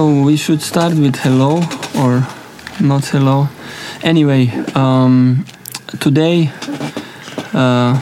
[0.00, 1.60] so we should start with hello
[2.02, 2.26] or
[2.80, 3.48] not hello.
[4.02, 5.44] Anyway, um,
[6.00, 6.50] today
[7.52, 7.92] uh,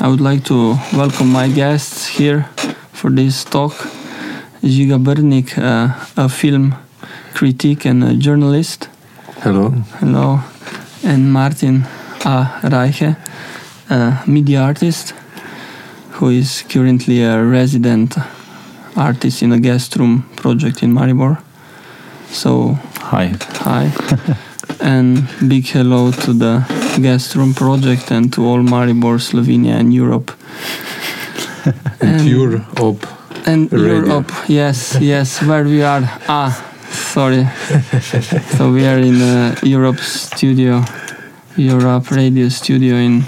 [0.00, 2.42] I would like to welcome my guests here
[2.92, 3.72] for this talk.
[4.64, 6.74] Žiga Brnik, uh, a film
[7.34, 8.88] critic and a journalist.
[9.44, 9.68] Hello.
[10.00, 10.40] Hello.
[11.04, 11.84] And Martin
[12.24, 12.50] A.
[12.64, 13.16] Reiche,
[13.90, 15.14] a media artist
[16.14, 18.16] who is currently a resident
[18.96, 21.40] artist in a guest room project in Maribor.
[22.30, 23.34] So, Hi.
[23.62, 23.92] hi.
[24.80, 26.64] and big hello to the
[27.00, 30.32] guest room project and to all Maribor, Slovenia, and Europe.
[32.00, 33.06] And pure op.
[33.46, 34.06] And Radio.
[34.06, 36.02] Europe, yes, yes, where we are.
[36.28, 36.52] Ah,
[36.90, 37.44] sorry.
[38.56, 40.82] so we are in uh, Europe studio,
[41.56, 43.22] Europe radio studio in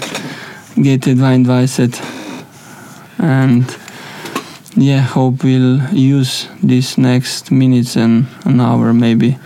[0.75, 1.99] GT22.
[3.19, 3.65] And
[4.77, 9.37] yeah, hope we'll use these next minutes and an hour maybe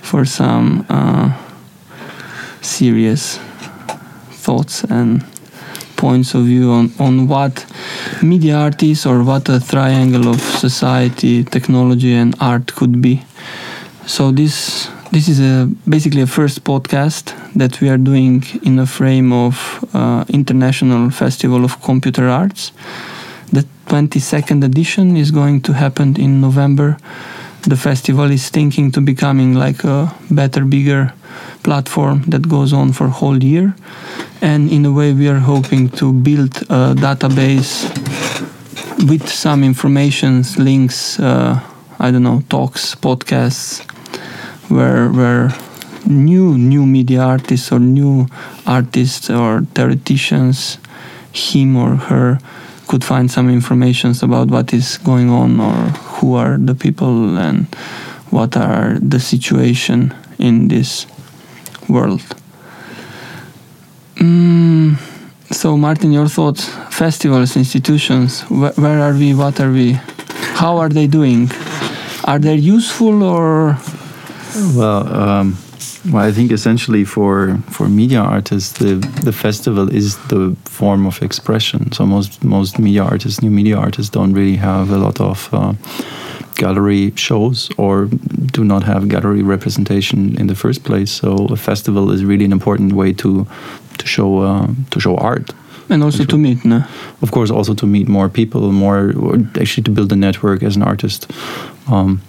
[0.00, 1.36] for some uh,
[2.62, 3.38] serious
[4.30, 5.22] thoughts and
[5.96, 7.66] points of view on, on what
[8.22, 13.22] media art is or what a triangle of society, technology, and art could be.
[14.06, 18.86] So this this is a basically a first podcast that we are doing in the
[18.86, 22.72] frame of uh, International Festival of Computer Arts.
[23.52, 26.98] The 22nd edition is going to happen in November.
[27.62, 31.12] The festival is thinking to becoming like a better, bigger
[31.62, 33.74] platform that goes on for whole year
[34.40, 37.84] and in a way we are hoping to build a database
[39.08, 41.60] with some informations links uh,
[41.98, 43.82] i don't know talks podcasts
[44.70, 45.50] where where
[46.06, 48.26] new new media artists or new
[48.66, 50.78] artists or theoreticians
[51.32, 52.38] him or her
[52.90, 55.76] could find some informations about what is going on or
[56.18, 57.66] who are the people and
[58.30, 61.06] what are the situation in this
[61.88, 62.22] world
[64.16, 64.96] Mm,
[65.50, 66.68] so, Martin, your thoughts?
[66.90, 69.32] Festivals, institutions, wh- where are we?
[69.34, 69.92] What are we?
[70.60, 71.50] How are they doing?
[72.24, 73.78] Are they useful or?
[74.76, 75.56] Well, um,
[76.06, 78.94] well, I think essentially for for media artists, the
[79.24, 81.92] the festival is the form of expression.
[81.92, 85.48] So most most media artists, new media artists, don't really have a lot of.
[85.52, 85.74] Uh,
[86.56, 88.06] gallery shows or
[88.52, 92.52] do not have gallery representation in the first place so a festival is really an
[92.52, 93.46] important way to
[93.96, 95.54] to show uh, to show art
[95.90, 96.84] And also to meet, no?
[97.22, 100.76] of course also to meet more people more or actually to build a network as
[100.76, 101.26] an artist
[101.88, 102.20] um,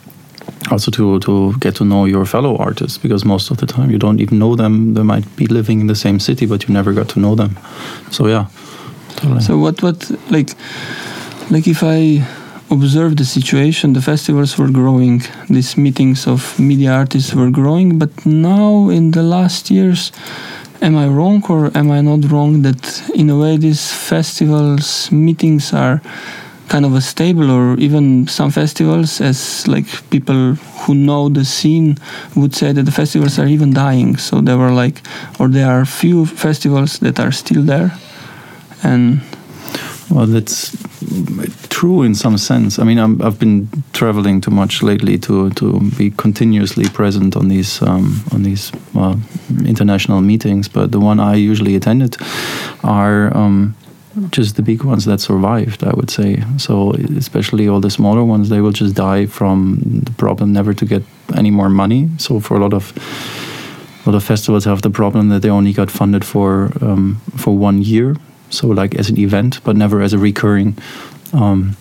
[0.70, 3.98] also to to get to know your fellow artists because most of the time you
[3.98, 4.94] don't even know them.
[4.94, 7.58] They might be living in the same city but you never got to know them.
[8.12, 8.46] So yeah.
[9.16, 9.42] Totally.
[9.42, 10.56] So what what like
[11.50, 12.26] like if I
[12.70, 18.26] observe the situation, the festivals were growing, these meetings of media artists were growing, but
[18.26, 20.12] now in the last years,
[20.82, 25.74] am I wrong or am I not wrong that in a way these festivals meetings
[25.74, 26.02] are
[26.72, 31.98] kind of a stable or even some festivals as like people who know the scene
[32.36, 35.02] would say that the festivals are even dying so there were like
[35.38, 37.92] or there are few festivals that are still there
[38.84, 39.20] and
[40.12, 40.76] Well, that's
[41.70, 42.80] true in some sense.
[42.80, 47.48] I mean, I'm, I've been traveling too much lately to, to be continuously present on
[47.48, 49.16] these um, on these uh,
[49.66, 50.68] international meetings.
[50.68, 52.18] But the one I usually attended
[52.84, 53.74] are um,
[54.32, 55.84] just the big ones that survived.
[55.84, 56.94] I would say so.
[57.18, 61.04] Especially all the smaller ones, they will just die from the problem never to get
[61.36, 62.10] any more money.
[62.18, 62.94] So for a lot of
[64.06, 67.58] a lot of festivals have the problem that they only got funded for um, for
[67.58, 68.16] one year
[68.50, 70.78] so like as an event but never as a recurring
[71.34, 71.76] um,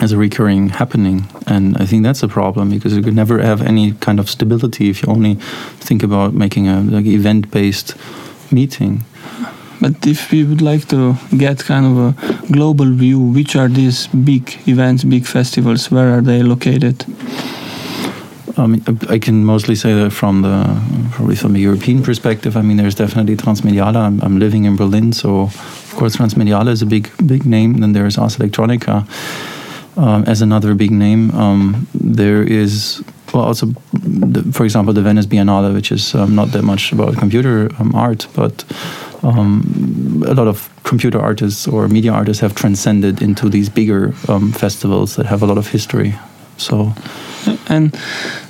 [0.00, 3.62] as a recurring happening and i think that's a problem because you could never have
[3.62, 5.34] any kind of stability if you only
[5.80, 7.94] think about making a like event based
[8.50, 9.04] meeting
[9.80, 14.08] But if we would like to get kind of a global view, which are these
[14.08, 15.90] big events, big festivals?
[15.90, 17.04] Where are they located?
[18.56, 20.80] I mean, I can mostly say that from the
[21.12, 22.56] probably from a European perspective.
[22.56, 23.96] I mean, there's definitely Transmediale.
[23.96, 27.78] I'm, I'm living in Berlin, so of course Transmediale is a big big name.
[27.80, 29.06] Then there's Ars Electronica
[29.96, 31.30] um, as another big name.
[31.32, 33.02] Um, there is
[33.32, 37.16] well also, the, for example, the Venice Biennale, which is um, not that much about
[37.16, 38.64] computer um, art, but
[39.22, 44.52] um, a lot of computer artists or media artists have transcended into these bigger um,
[44.52, 46.14] festivals that have a lot of history.
[46.56, 46.94] So
[47.68, 47.96] And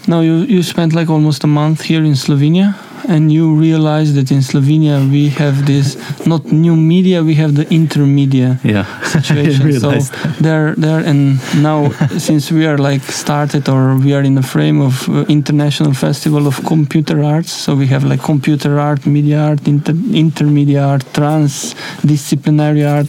[0.07, 2.75] now you, you spent like almost a month here in Slovenia,
[3.09, 5.97] and you realize that in Slovenia we have this
[6.27, 7.23] not new media.
[7.23, 8.85] We have the intermedia Yeah,
[9.19, 9.73] situation.
[9.81, 10.37] So that.
[10.41, 14.81] there, there, and now since we are like started or we are in the frame
[14.81, 19.67] of uh, International Festival of Computer Arts, so we have like computer art, media art,
[19.67, 19.93] inter-
[20.25, 23.09] intermedia art, transdisciplinary art,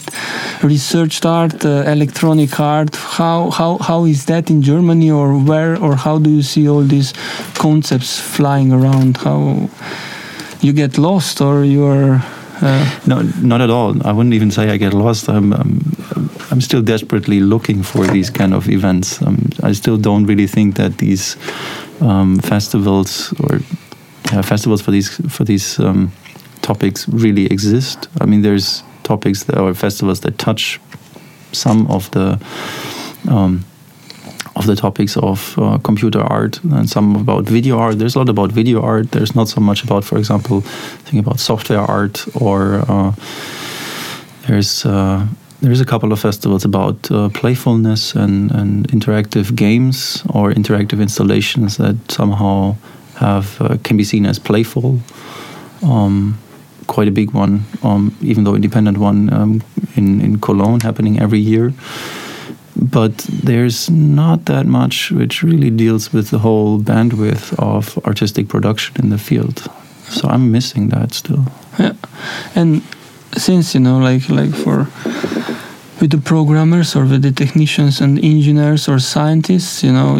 [0.63, 2.95] research art, uh, electronic art.
[2.95, 6.83] How how how is that in Germany, or where, or how do you see all
[6.83, 7.13] these
[7.55, 9.17] concepts flying around?
[9.17, 9.69] How
[10.61, 12.21] you get lost, or you are.
[12.61, 13.95] Uh, No, not at all.
[14.05, 15.29] I wouldn't even say I get lost.
[15.29, 15.79] I'm, I'm,
[16.51, 19.21] I'm still desperately looking for these kind of events.
[19.21, 21.37] Um, I still don't really think that these
[22.01, 23.59] um, festivals or
[24.43, 26.11] festivals for these for these um,
[26.61, 28.09] topics really exist.
[28.21, 30.79] I mean, there's topics that, or festivals that touch
[31.51, 32.37] some of the
[33.29, 33.63] um,
[34.59, 37.97] of the topics of uh, computer art and some about video art.
[37.97, 39.11] There's a lot about video art.
[39.11, 40.61] There's not so much about, for example,
[41.05, 43.13] think about software art or uh,
[44.47, 45.25] there's uh,
[45.61, 51.77] there's a couple of festivals about uh, playfulness and, and interactive games or interactive installations
[51.77, 52.75] that somehow
[53.15, 54.99] have uh, can be seen as playful.
[55.83, 56.37] Um,
[56.87, 59.61] quite a big one, um, even though independent one um,
[59.95, 61.73] in in Cologne happening every year
[62.81, 68.95] but there's not that much which really deals with the whole bandwidth of artistic production
[68.99, 69.67] in the field.
[70.09, 71.45] So I'm missing that still.
[71.77, 71.93] Yeah,
[72.55, 72.81] and
[73.37, 74.87] since you know, like like for
[76.01, 80.15] with the programmers or with the technicians and engineers or scientists, you know,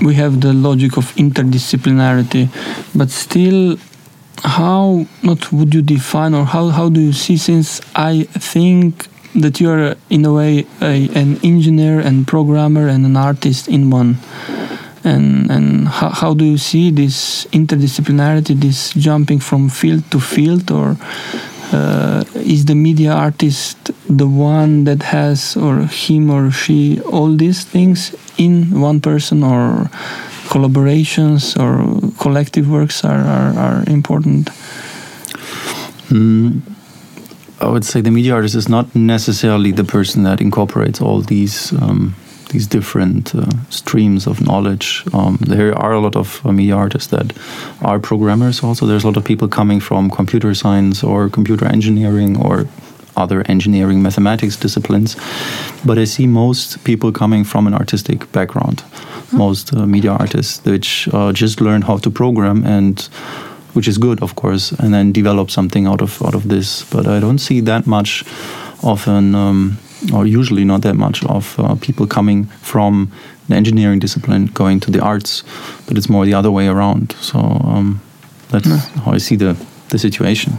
[0.00, 2.48] we have the logic of interdisciplinarity,
[2.94, 3.76] but still,
[4.42, 7.36] how not would you define or how how do you see?
[7.36, 13.04] Since I think that you are in a way a, an engineer and programmer and
[13.04, 14.16] an artist in one.
[15.04, 20.70] And and how, how do you see this interdisciplinarity this jumping from field to field
[20.70, 20.96] or
[21.72, 27.64] uh, is the media artist the one that has or him or she all these
[27.64, 29.90] things in one person or
[30.48, 34.50] collaborations or collective works are, are, are important?
[36.10, 36.60] Mm,
[37.60, 41.72] I would say the media artist is not necessarily the person that incorporates all these
[41.72, 42.14] um,
[42.50, 45.04] these different uh, streams of knowledge.
[45.12, 47.32] Um, there are a lot of uh, media artists that
[47.80, 48.62] are programmers.
[48.62, 52.66] Also, there's a lot of people coming from computer science or computer engineering or
[53.16, 55.16] other engineering mathematics disciplines.
[55.84, 58.84] But I see most people coming from an artistic background.
[59.32, 63.08] Most uh, media artists, which uh, just learn how to program and
[63.74, 66.84] which is good, of course, and then develop something out of out of this.
[66.90, 68.24] But I don't see that much
[68.82, 69.76] of an, um,
[70.12, 73.08] or usually not that much of uh, people coming from
[73.48, 75.44] the engineering discipline going to the arts,
[75.86, 77.14] but it's more the other way around.
[77.20, 78.00] So um,
[78.50, 78.80] that's Yeah.
[79.04, 79.54] how I see the
[79.88, 80.52] the situation.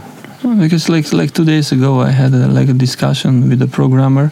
[0.60, 4.30] because like like two days ago i had a, like a discussion with a programmer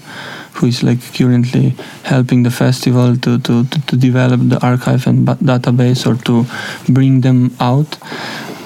[0.60, 5.26] who is like currently helping the festival to to, to, to develop the archive and
[5.42, 6.44] database or to
[6.92, 7.98] bring them out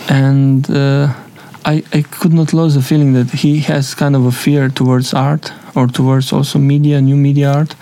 [0.09, 1.13] and uh,
[1.65, 5.13] I, I could not lose the feeling that he has kind of a fear towards
[5.13, 7.75] art or towards also media new media art.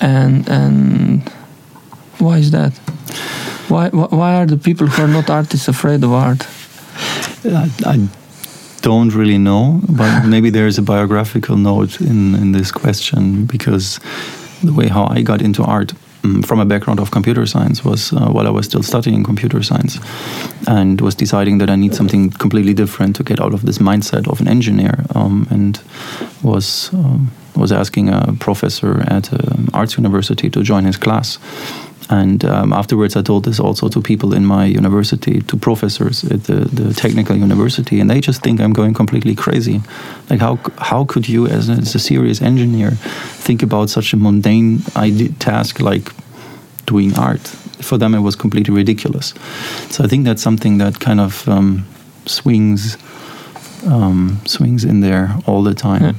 [0.00, 1.28] And and
[2.18, 2.72] why is that?
[3.68, 6.46] Why why are the people who are not artists afraid of art?
[7.44, 8.08] I, I
[8.82, 13.98] don't really know, but maybe there's a biographical note in, in this question because
[14.62, 15.92] the way how I got into art
[16.42, 19.98] from a background of computer science was uh, while I was still studying computer science
[20.66, 24.28] and was deciding that I need something completely different to get out of this mindset
[24.28, 25.80] of an engineer um, and
[26.42, 31.38] was um, was asking a professor at an arts university to join his class
[32.10, 36.44] and um, afterwards, I told this also to people in my university, to professors at
[36.44, 39.80] the, the technical university, and they just think I'm going completely crazy.
[40.28, 42.90] Like, how how could you, as a, as a serious engineer,
[43.44, 44.80] think about such a mundane
[45.38, 46.12] task like
[46.86, 47.40] doing art?
[47.80, 49.34] For them, it was completely ridiculous.
[49.90, 51.84] So I think that's something that kind of um,
[52.26, 52.96] swings
[53.86, 56.02] um, swings in there all the time.
[56.02, 56.14] Yeah.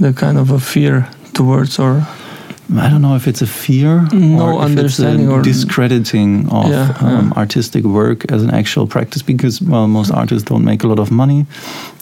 [0.00, 2.06] the kind of a fear towards or
[2.76, 6.48] I don't know if it's a fear No or if understanding it's a or- discrediting
[6.50, 7.32] of Yeah, um, yeah.
[7.40, 11.10] artistic work as an actual practice because well most artists don't make a lot of
[11.10, 11.44] money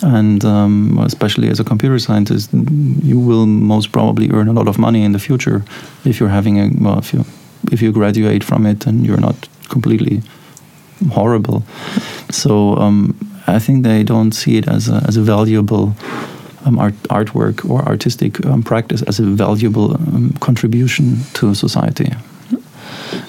[0.02, 2.50] and um, especially as a computer scientist
[3.02, 5.62] you will most probably earn a lot of money in the future
[6.04, 7.24] if you're having a well if you
[7.72, 10.22] if you graduate from it and you're not completely
[11.12, 11.62] horrible
[12.30, 13.14] so um,
[13.46, 15.94] I think they don't see it as a, as a valuable
[16.64, 22.12] um, art, artwork or artistic um, practice as a valuable um, contribution to society.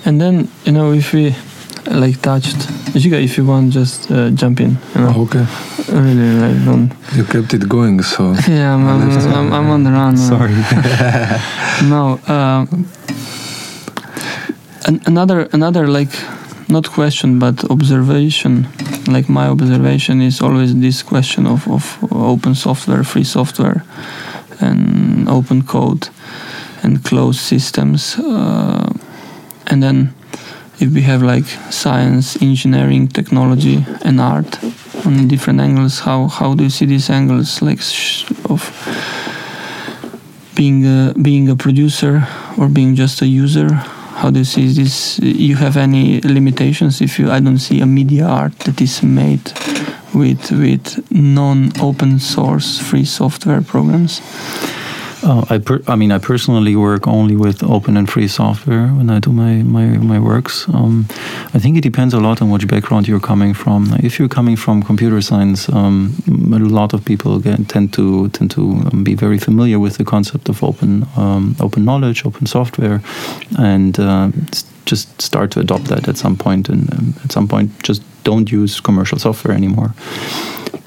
[0.06, 1.36] and then you know if we
[1.92, 2.58] like touched
[2.94, 5.22] Žiga, if you want just uh, jump in you know.
[5.24, 5.46] Okay.
[5.90, 6.92] really like don't.
[7.16, 10.18] You kept it going, so Yeah, I'm, I'm, I'm, I'm on the run.
[10.18, 10.54] Sorry.
[11.90, 12.20] No.
[12.28, 12.66] Uh,
[14.86, 16.12] an, another another like
[16.72, 18.68] not question but observation.
[19.08, 23.84] Like my observation is always this question of, of open software, free software,
[24.60, 26.10] and open code,
[26.84, 28.16] and closed systems.
[28.18, 28.94] Uh,
[29.68, 30.14] and then
[30.80, 34.64] if we have like science, engineering, technology, and art
[35.06, 37.82] on different angles, how how do you see these angles like
[38.50, 38.62] of
[40.56, 43.70] being a, being a producer or being just a user?
[44.22, 45.18] How do you see this?
[45.18, 47.32] You have any limitations if you?
[47.32, 49.52] I don't see a media art that is made
[50.14, 54.22] with with non-open source free software programs.
[55.24, 59.10] Uh, I, per- I mean, I personally work only with open and free software when
[59.10, 60.68] I do my my, my works.
[60.70, 61.06] Um,
[61.54, 63.94] I think it depends a lot on which background you're coming from.
[64.04, 66.16] If you're coming from computer science, um,
[66.54, 70.04] a lot of people get, tend to tend to um, be very familiar with the
[70.04, 73.02] concept of open um, open knowledge, open software,
[73.60, 74.32] and uh,
[74.86, 76.68] just start to adopt that at some point.
[76.68, 79.94] And um, at some point, just don't use commercial software anymore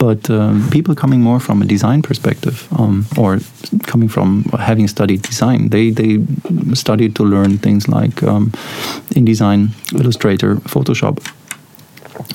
[0.05, 3.39] but um, people coming more from a design perspective um, or
[3.87, 5.71] coming from having studied design.
[5.71, 6.19] They they
[6.75, 8.51] studied to learn things like um,
[9.17, 11.17] InDesign Illustrator Photoshop.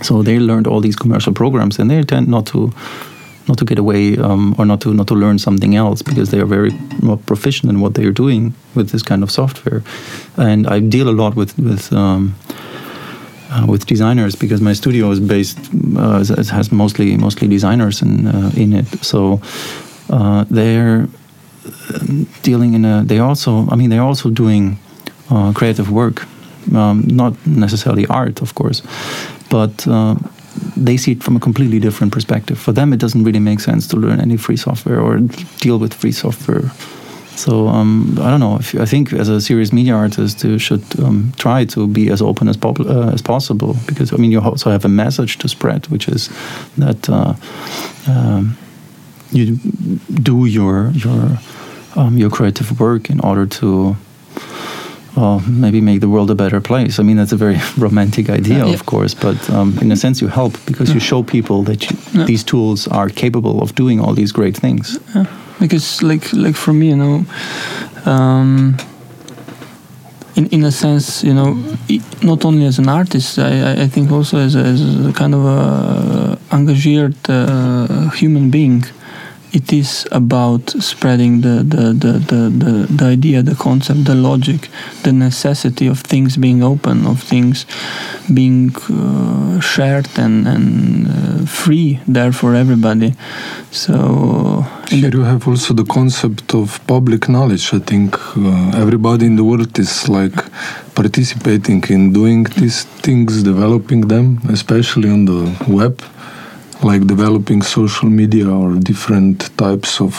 [0.01, 2.71] So they learned all these commercial programs and they tend not to
[3.47, 6.39] not to get away um, or not to not to learn something else because they
[6.41, 6.71] are very
[7.25, 9.81] proficient in what they are doing with this kind of software.
[10.37, 12.33] And I deal a lot with with um,
[13.51, 15.59] uh, with designers because my studio is based
[15.97, 18.87] uh, has mostly mostly designers in uh, in it.
[19.03, 19.41] So
[20.09, 21.07] uh, they're
[21.93, 24.77] um, dealing in a they also I mean they're also doing
[25.29, 26.25] uh, creative work.
[26.75, 28.83] Um, not necessarily art of course
[29.49, 30.15] but uh,
[30.77, 32.59] they see it from a completely different perspective.
[32.59, 35.19] For them it doesn't really make sense to learn any free software or
[35.59, 36.71] deal with free software
[37.39, 38.57] so um, I don't know.
[38.59, 42.21] If I think as a serious media artist, you should um, try to be as
[42.21, 45.87] open as, uh, as possible because I mean you also have a message to spread,
[45.89, 46.29] which is
[46.77, 47.33] that uh,
[48.07, 48.57] um,
[49.31, 49.57] you
[50.23, 51.37] do your your
[51.95, 53.95] um, your creative work in order to.
[55.15, 56.99] Well, maybe make the world a better place.
[56.99, 58.73] I mean, that's a very romantic idea, Yeah.
[58.73, 61.97] of course, but um, in a sense, you help because you show people that you,
[62.13, 62.25] Yeah.
[62.25, 64.99] these tools are capable of doing all these great things.
[65.59, 67.25] Because like like for me you know
[68.05, 68.75] um,
[70.35, 71.55] in in a sense you know
[72.21, 75.43] not only as an artist I, I- think also as a, as a kind of
[75.45, 78.85] a engaged uh, human being
[79.51, 84.69] it is about spreading the the, the, the, the the idea the concept the logic
[85.03, 87.65] the necessity of things being open of things
[88.33, 93.13] being uh, shared and, and uh, free there for everybody
[93.71, 97.73] so in Here you have also the concept of public knowledge.
[97.73, 100.33] I think uh, everybody in the world is like
[100.95, 106.01] participating in doing these things, developing them, especially on the web,
[106.83, 110.13] like developing social media or different types of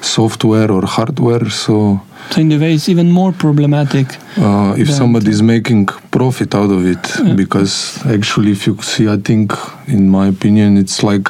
[0.00, 1.48] software or hardware.
[1.50, 4.06] So So in the way, it's even more problematic.
[4.38, 7.34] uh, if somebody is making profit out of it Yeah.
[7.34, 9.52] because actually if you see i think
[9.86, 11.26] in my opinion it's like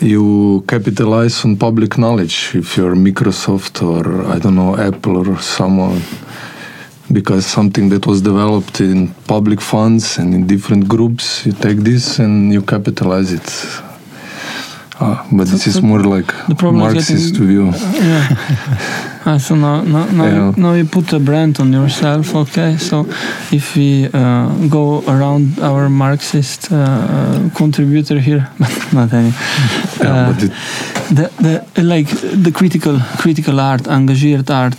[0.00, 6.00] you capitalize on public knowledge if you're microsoft or i don't know apple or someone
[7.12, 12.18] because something that was developed in public funds and in different groups you take this
[12.18, 13.48] and you capitalize it
[15.00, 17.64] Ah, but this is more like The problem is marxist getting- view
[18.10, 18.36] Yeah.
[19.26, 20.34] Ah, so now, now, now, Yeah.
[20.56, 22.34] you, now you put a brand on yourself.
[22.34, 22.76] Okay.
[22.76, 23.06] So
[23.50, 28.46] if we uh, go around our Marxist uh, uh, contributor here,
[28.92, 29.32] not any.
[30.00, 30.52] yeah, Uh, but it,
[31.18, 32.08] the the like
[32.44, 34.78] the critical critical art, engaged art.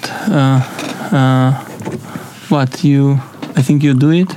[2.50, 3.14] What you?
[3.56, 4.32] I think you do it.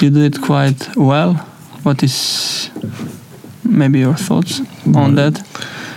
[0.00, 1.34] You do it quite well.
[1.82, 2.70] What is
[3.64, 4.60] maybe your thoughts
[4.94, 5.40] on that?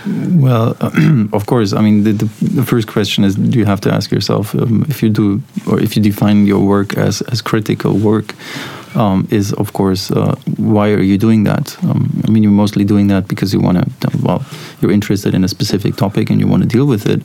[0.06, 0.76] Well,
[1.32, 1.72] of course.
[1.72, 4.86] I mean, the, the, the first question is: Do you have to ask yourself um,
[4.88, 8.34] if you do, or if you define your work as as critical work?
[8.94, 11.76] Um, is of course uh, why are you doing that?
[11.84, 14.10] Um, I mean, you're mostly doing that because you want to.
[14.22, 14.42] Well,
[14.80, 17.20] you're interested in a specific topic and you want to deal with it,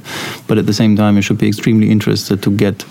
[0.47, 2.83] but at the same time, you should be extremely interested to get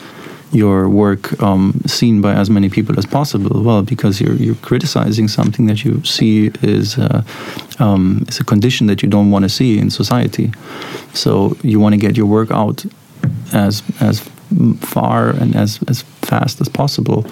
[0.53, 3.63] your work um, seen by as many people as possible.
[3.63, 7.23] Well, because you're you're criticizing something that you see is uh,
[7.79, 10.51] um, is a condition that you don't want to see in society.
[11.13, 12.85] So you want to get your work out
[13.53, 14.21] as as
[14.81, 17.25] far and as as fast as possible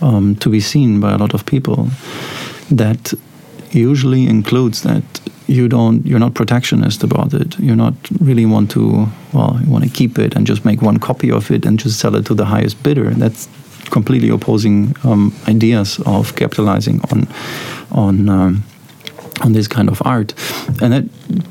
[0.00, 1.88] um, to be seen by a lot of people.
[2.70, 3.14] That
[3.70, 7.58] usually includes that you don't you're not protectionist about it.
[7.58, 10.98] You're not really want to well you want to keep it and just make one
[10.98, 13.10] copy of it and just sell it to the highest bidder.
[13.10, 13.48] That's
[13.90, 17.28] completely opposing um, ideas of capitalizing on
[17.92, 18.64] on um,
[19.42, 20.34] on this kind of art.
[20.82, 21.04] And that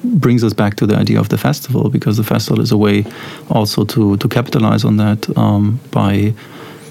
[0.03, 3.05] brings us back to the idea of the festival because the festival is a way
[3.49, 6.33] also to to capitalize on that um, by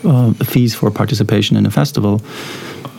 [0.04, 2.20] uh, fees for participation in a festival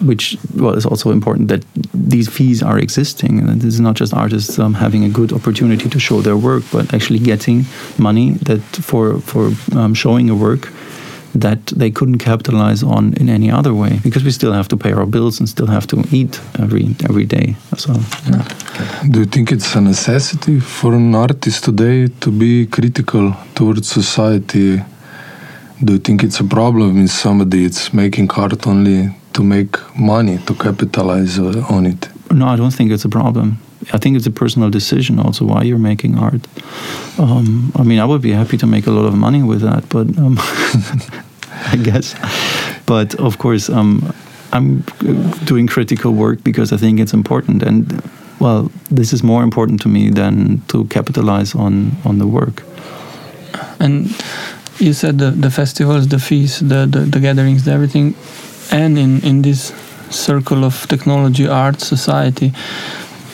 [0.02, 4.14] which well is also important that these fees are existing and this is not just
[4.14, 7.66] artists um, having a good opportunity to show their work but actually getting
[7.98, 10.70] money that for for um, showing a work
[11.34, 14.94] that they couldn't capitalize on in any other way because we still have to pay
[14.94, 17.94] our bills and still have to eat every every day so
[18.30, 18.44] yeah.
[19.12, 24.82] do you think it's a necessity for an artist today to be critical towards society
[25.84, 30.38] do you think it's a problem if somebody it's making art only to make money
[30.48, 32.10] to capitalize uh, on it.
[32.32, 33.58] No i don't think it's a problem.
[33.94, 36.48] I think it's a personal decision also why you're making art.
[37.20, 39.84] Um, i mean i would be happy to make a lot of money with that
[39.90, 40.38] but um,
[41.74, 42.16] i guess.
[42.86, 44.14] But of course um,
[44.52, 44.84] i'm
[45.46, 48.02] doing critical work because i think it's important and
[48.40, 52.64] well this is more important to me than to capitalize on on the work.
[53.80, 54.08] And
[54.80, 58.16] you said the, the festivals the fees the, the, the gatherings everything
[58.72, 59.74] and in, in this
[60.10, 62.54] circle of technology, art, society,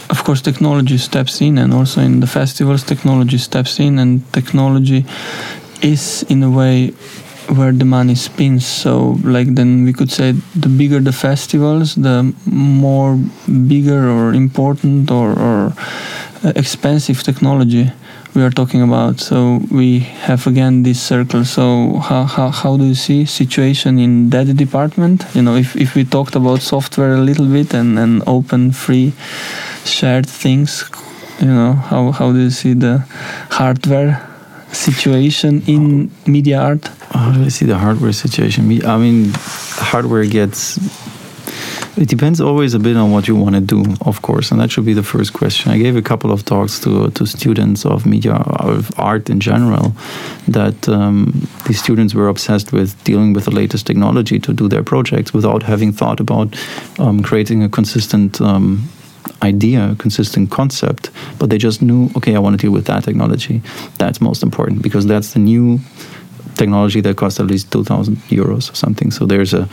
[0.10, 5.06] of course, technology steps in, and also in the festivals, technology steps in, and technology
[5.82, 6.92] is in a way
[7.48, 8.66] where the money spins.
[8.66, 13.18] So, like, then we could say the bigger the festivals, the more
[13.68, 15.74] bigger or important or, or
[16.44, 17.91] uh, expensive technology
[18.34, 19.20] we are talking about.
[19.20, 21.46] So we have again this circle.
[21.46, 25.26] So how, how, how do you see situation in that department?
[25.34, 29.13] You know, if, if we talked about software a little bit and, and open, free,
[29.86, 30.89] shared things,
[31.39, 33.00] you know, how, how do you see the
[33.50, 34.28] hardware
[34.72, 36.88] situation in media art?
[37.12, 38.86] How do I see the hardware situation?
[38.86, 40.80] I mean, hardware gets
[41.97, 44.71] it depends always a bit on what you want to do, of course, and that
[44.71, 45.71] should be the first question.
[45.71, 49.93] I gave a couple of talks to to students of media of art in general,
[50.47, 54.84] that um, these students were obsessed with dealing with the latest technology to do their
[54.84, 56.56] projects without having thought about
[56.99, 58.39] um, creating a consistent.
[58.41, 58.89] Um,
[59.43, 63.62] idea, consistent concept, but they just knew, okay, I want to deal with that technology.
[63.97, 65.80] That's most important because that's the new
[66.62, 69.12] technology that costs at least 2,000 euros or something.
[69.12, 69.67] So there's a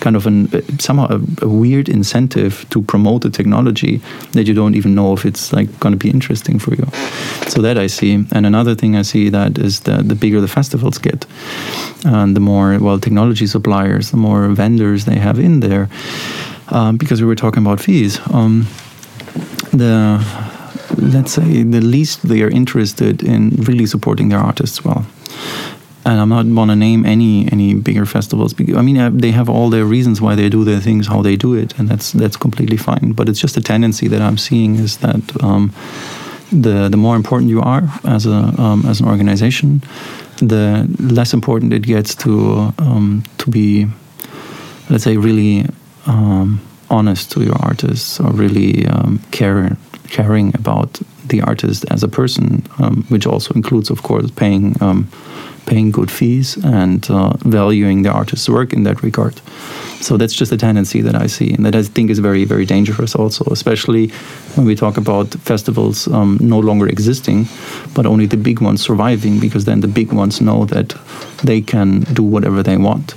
[0.00, 4.00] kind of an somehow a, a, weird incentive to promote the technology
[4.32, 6.86] that you don't even know if it's like going to be interesting for you.
[7.52, 8.14] So that I see.
[8.34, 11.26] And another thing I see that is that the bigger the festivals get,
[12.04, 15.88] and the more well technology suppliers, the more vendors they have in there.
[16.68, 18.20] Um, because we were talking about fees.
[18.32, 18.66] Um,
[19.72, 20.18] the
[20.96, 25.04] let's say the least they are interested in really supporting their artists well
[26.04, 28.54] and I'm not want to name any any bigger festivals.
[28.58, 31.36] I mean, uh, they have all their reasons why they do their things, how they
[31.36, 33.12] do it, and that's that's completely fine.
[33.12, 35.72] But it's just a tendency that I'm seeing is that um,
[36.50, 39.82] the the more important you are as a um, as an organization,
[40.38, 43.86] the less important it gets to um, to be,
[44.90, 45.66] let's say, really
[46.06, 46.60] um,
[46.90, 49.76] honest to your artists or really um, care
[50.08, 54.76] caring about the artist as a person, um, which also includes, of course, paying
[55.66, 59.40] paying good fees and uh, valuing the artist's work in that regard.
[60.00, 62.64] So that's just a tendency that I see, and that I think is very, very
[62.64, 64.08] dangerous also, especially
[64.56, 67.46] when we talk about festivals um, no longer existing,
[67.94, 70.94] but only the big ones surviving, because then the big ones know that
[71.44, 73.14] they can do whatever they want.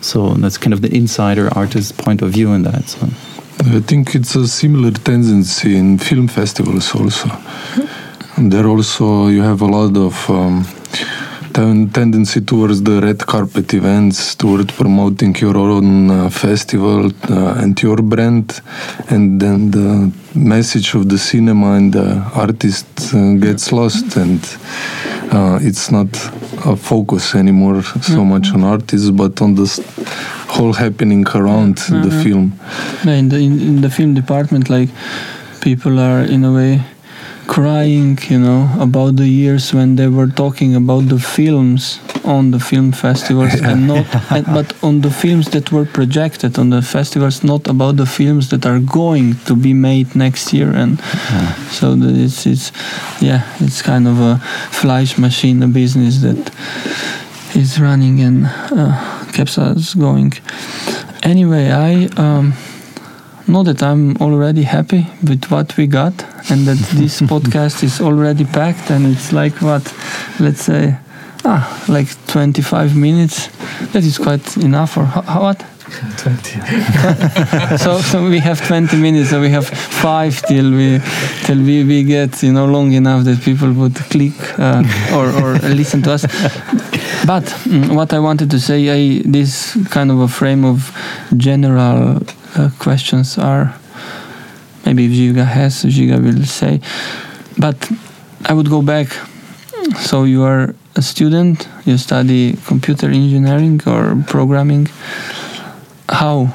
[0.00, 2.88] So that's kind of the insider artist point of view in that.
[2.88, 3.06] So.
[3.58, 7.30] I think it's a similar tendency in film festivals also.
[8.36, 10.64] And there also you have a lot of um,
[11.56, 17.96] tendency towards the red carpet events, toward promoting your own uh, festival uh, and your
[17.96, 18.60] brand,
[19.08, 24.40] and then the message of the cinema and the artist uh, gets lost, and
[25.32, 26.08] uh, it's not
[26.66, 28.30] a focus anymore so mm-hmm.
[28.30, 29.66] much on artists, but on the
[30.48, 32.02] whole happening around mm-hmm.
[32.02, 32.52] the film.
[33.06, 34.90] In the in the film department, like
[35.60, 36.82] people are in a way
[37.46, 42.58] crying, you know, about the years when they were talking about the films on the
[42.58, 47.44] film festivals and not, and, but on the films that were projected on the festivals,
[47.44, 50.70] not about the films that are going to be made next year.
[50.70, 51.54] And yeah.
[51.70, 52.72] so it's, it's,
[53.20, 54.38] yeah, it's kind of a
[54.70, 56.52] flash machine, a business that
[57.54, 60.32] is running and uh, keeps us going.
[61.22, 62.06] Anyway, I.
[62.16, 62.54] Um,
[63.48, 66.12] know that I'm already happy with what we got,
[66.50, 69.84] and that this podcast is already packed, and it's like what,
[70.40, 70.96] let's say,
[71.44, 73.48] ah, like 25 minutes.
[73.92, 75.64] That is quite enough, or how, how what?
[76.18, 76.60] 20.
[77.78, 81.00] so, so we have 20 minutes, so we have five till we
[81.44, 84.82] till we, we get you know long enough that people would click uh,
[85.14, 86.22] or, or listen to us.
[87.24, 90.90] But mm, what I wanted to say, I, this kind of a frame of
[91.36, 92.20] general
[92.56, 93.74] uh, questions are
[94.84, 96.80] maybe if Žiga has, Žiga will say.
[97.58, 97.90] But
[98.44, 99.08] I would go back.
[100.00, 104.88] So you are a student, you study computer engineering or programming
[106.08, 106.46] how,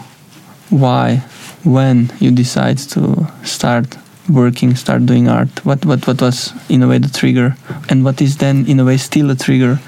[0.69, 1.17] why,
[1.63, 3.97] when you decide to start
[4.29, 5.49] working, start doing art?
[5.65, 7.55] What what what was in a way the trigger,
[7.89, 9.79] and what is then in a way still a trigger?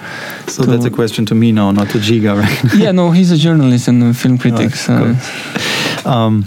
[0.47, 2.73] So that's a question to me now, not to Žiga, right?
[2.75, 4.75] yeah, no, he's a journalist and a film critic.
[4.75, 5.15] so-
[6.03, 6.11] cool.
[6.11, 6.45] Um,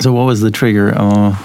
[0.00, 0.92] so what was the trigger?
[0.96, 1.36] Uh,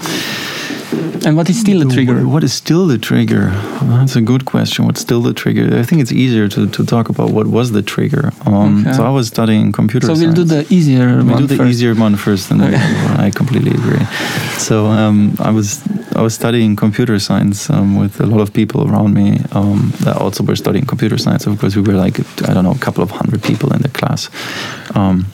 [1.26, 2.26] and what is still the- trigger?
[2.26, 3.44] What is still the trigger?
[3.80, 4.84] Well, that's a good question.
[4.86, 5.78] What's still the trigger?
[5.78, 8.32] I think it's easier to, to talk about what was the trigger.
[8.46, 8.92] Um, Okay.
[8.96, 10.20] So I was studying computer science.
[10.20, 10.38] So science.
[10.38, 11.70] we'll do the easier we one do the first.
[11.70, 12.76] easier one first, and Okay.
[13.26, 14.04] I completely agree.
[14.58, 15.80] So um, I was
[16.16, 20.16] I was studying computer science um, with a lot of people around me um, that
[20.16, 21.46] also were studying computer science.
[21.46, 22.16] Of course, we were like
[22.48, 24.28] I don't know a couple of hundred people in the class,
[24.94, 25.26] um,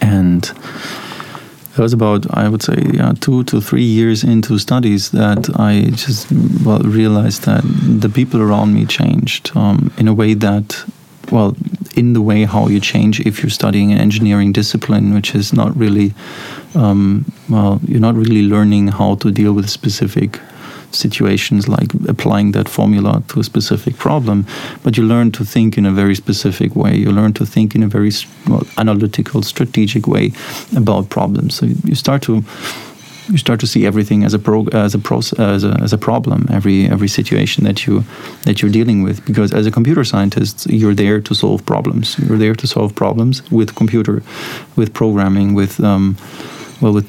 [0.00, 0.42] and
[1.72, 5.90] it was about I would say yeah, two to three years into studies that I
[5.92, 6.30] just
[6.64, 10.84] well realized that the people around me changed um, in a way that
[11.30, 11.56] well
[11.96, 15.74] in the way how you change if you're studying an engineering discipline which is not
[15.76, 16.12] really
[16.74, 20.40] um, well you're not really learning how to deal with specific
[20.94, 24.46] situations like applying that formula to a specific problem
[24.82, 26.96] but you learn to think in a very specific way.
[26.96, 28.10] You learn to think in a very
[28.48, 30.32] well, analytical strategic way
[30.76, 31.54] about problems.
[31.54, 32.44] So you, start to
[33.28, 35.00] you start to see everything as a pro, as a
[35.38, 38.04] as a, as a problem every every situation that you
[38.42, 42.18] that you're dealing with because as a computer scientist you're there to solve problems.
[42.18, 44.22] You're there to solve problems with computer
[44.76, 46.16] with programming with um,
[46.80, 47.08] well with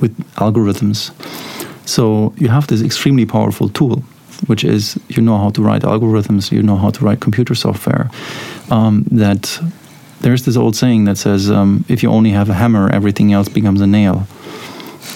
[0.00, 1.10] with algorithms
[1.86, 4.02] so you have this extremely powerful tool
[4.48, 8.10] which is you know how to write algorithms you know how to write computer software
[8.70, 9.58] um, that
[10.20, 13.48] there's this old saying that says um, if you only have a hammer everything else
[13.48, 14.26] becomes a nail.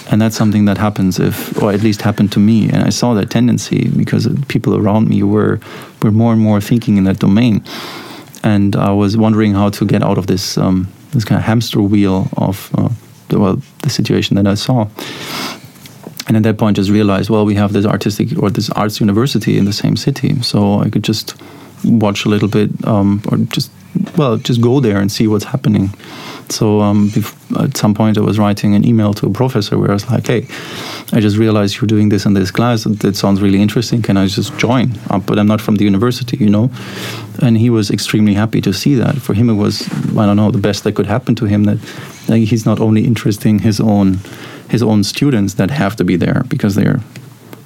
[0.09, 2.69] And that's something that happens if or at least happened to me.
[2.69, 5.59] And i saw that tendency because people around me were
[6.01, 7.63] were more and more thinking in that domain.
[8.43, 11.81] And i was wondering how to get out of this um, this kind of hamster
[11.81, 12.89] wheel of uh,
[13.31, 14.87] well the situation that i saw
[16.27, 19.57] and at that point just realized well we have this artistic or this arts university
[19.57, 20.41] in the same city.
[20.41, 21.35] So i could just
[21.83, 23.71] watch a little bit um, or just
[24.17, 25.89] well just go there and see what's happening.
[26.49, 27.11] So um,
[27.59, 30.27] at some point i was writing an email to a professor where i was like
[30.27, 30.47] hey
[31.13, 32.83] i just realized you're doing this in this class.
[32.83, 34.01] That sounds really interesting.
[34.01, 34.91] Can i just join?
[35.09, 36.69] Uh, but i'm not from the university you know?
[37.41, 39.15] And he was extremely happy to see that.
[39.15, 39.81] For him it was
[40.17, 41.79] i don't know the best that could happen to him that
[42.27, 44.19] like, he's not only interesting his own
[44.71, 47.01] his own students that have to be there because they're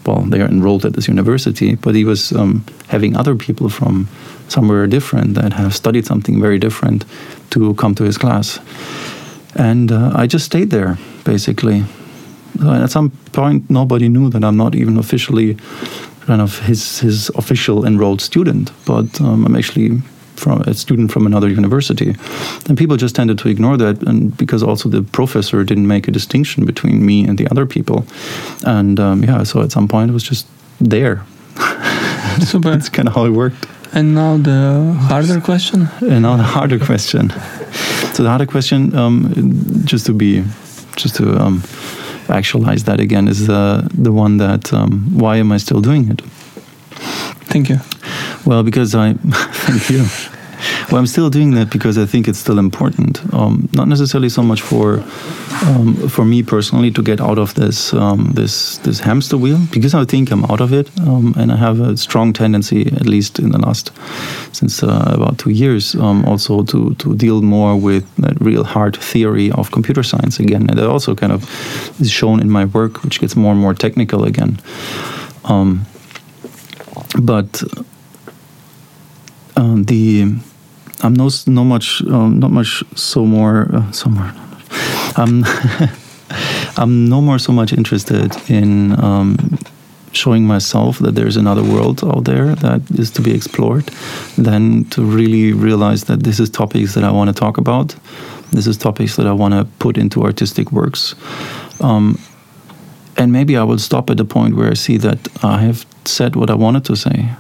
[0.06, 4.08] well they are enrolled at this university but he was um, having other people from
[4.48, 7.06] somewhere different that have studied something very different
[7.50, 8.60] to come to his class.
[9.56, 11.84] And uh, i just stayed there basically.
[12.60, 15.58] So at some point nobody knew that i'm not even officially
[16.28, 20.02] kind of his his official enrolled student but um, i'm actually
[20.36, 22.16] from a student from another university
[22.68, 26.12] and people just tended to ignore that and because also the professor didn't make a
[26.12, 28.06] distinction between me and the other people
[28.66, 30.46] and um, yeah so at some point it was just
[30.82, 31.24] there
[32.42, 32.70] Super.
[32.72, 35.88] that's kind of how it worked And now the harder question.
[36.02, 37.32] and now the harder question.
[38.14, 39.32] So the harder question, um,
[39.86, 40.44] just to be,
[40.98, 41.62] just to um,
[42.28, 46.22] actualize that again, is the the one that um, why am I still doing it?
[47.52, 47.80] Thank you.
[48.46, 49.14] Well, because I
[49.66, 50.06] thank you.
[50.90, 53.22] Well, I'm still doing that because I think it's still important.
[53.34, 55.04] Um, not necessarily so much for
[55.66, 59.94] um, for me personally to get out of this um, this this hamster wheel because
[59.94, 63.40] I think I'm out of it, um, and I have a strong tendency, at least
[63.40, 63.92] in the last
[64.52, 68.96] since uh, about two years, um, also to to deal more with that real hard
[68.96, 71.44] theory of computer science again, and that also kind of
[72.00, 74.58] is shown in my work, which gets more and more technical again.
[75.44, 75.86] Um,
[77.22, 77.64] but
[79.56, 80.36] um, the
[81.02, 84.34] I'm no no much um, not much so more uh, so more
[85.16, 85.44] I'm
[86.78, 89.38] I'm no more so much interested in um,
[90.12, 93.86] showing myself that there's another world out there that is to be explored
[94.38, 97.96] than to really realize that this is topics that I want to talk about
[98.52, 101.16] This is topics that I want to put into artistic works.
[101.82, 102.18] Um,
[103.18, 106.36] and maybe I will stop at the point where I see that I have said
[106.36, 107.36] what I wanted to say.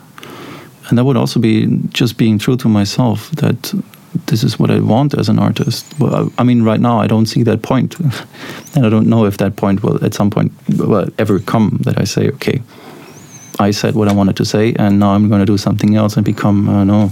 [0.90, 3.74] And that would also be just being true to myself that
[4.28, 5.86] this is what I want as an artist.
[6.00, 8.00] Well, I mean, right now I don't see that point,
[8.76, 12.00] and I don't know if that point will at some point will ever come that
[12.00, 12.62] I say, okay,
[13.60, 16.18] I said what I wanted to say, and now I'm going to do something else
[16.18, 17.12] and become, I know,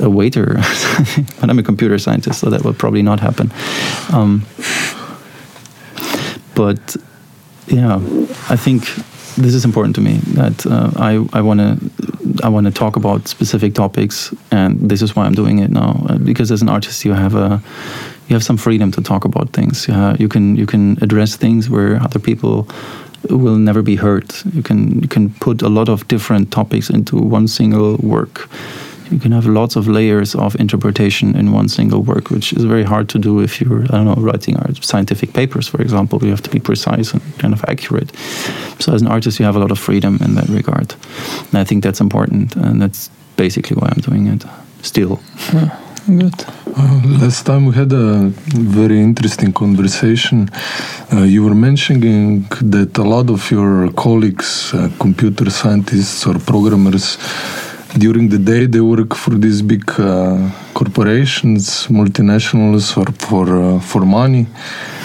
[0.00, 0.54] a waiter.
[1.40, 3.52] but I'm a computer scientist, so that will probably not happen.
[4.12, 4.44] Um,
[6.54, 6.96] but
[7.66, 7.96] yeah,
[8.48, 8.84] I think
[9.36, 12.01] this is important to me that uh, I I want to
[12.42, 16.04] I want to talk about specific topics, and this is why I'm doing it now.
[16.08, 17.62] Uh, because as an artist, you have a
[18.28, 19.88] you have some freedom to talk about things.
[19.88, 22.66] Uh, you can you can address things where other people
[23.30, 24.32] will never be heard.
[24.52, 28.48] You can you can put a lot of different topics into one single work
[29.12, 32.82] you can have lots of layers of interpretation in one single work, which is very
[32.82, 36.18] hard to do if you're, I don't know, writing scientific papers, for example.
[36.22, 38.10] You have to be precise and kind of accurate.
[38.78, 40.94] So, as an artist, you have a lot of freedom in that regard.
[41.50, 42.56] And I think that's important.
[42.56, 44.44] And that's basically why I'm doing it
[44.82, 45.20] still.
[45.52, 46.34] Yeah, good.
[46.74, 48.32] Uh, last time we had a
[48.78, 50.48] very interesting conversation.
[51.12, 57.18] Uh, you were mentioning that a lot of your colleagues, uh, computer scientists or programmers,
[57.98, 64.02] during the day they work for these big uh, corporations, multinationals, or for uh, for
[64.04, 64.46] money,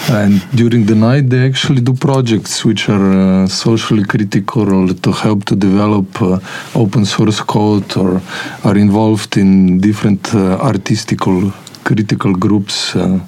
[0.10, 5.44] and during the night they actually do projects which are uh, socially critical to help
[5.46, 6.40] to develop uh,
[6.76, 8.22] open source code or
[8.64, 11.52] are involved in different uh, artistical
[11.84, 12.96] critical groups.
[12.96, 13.20] Uh,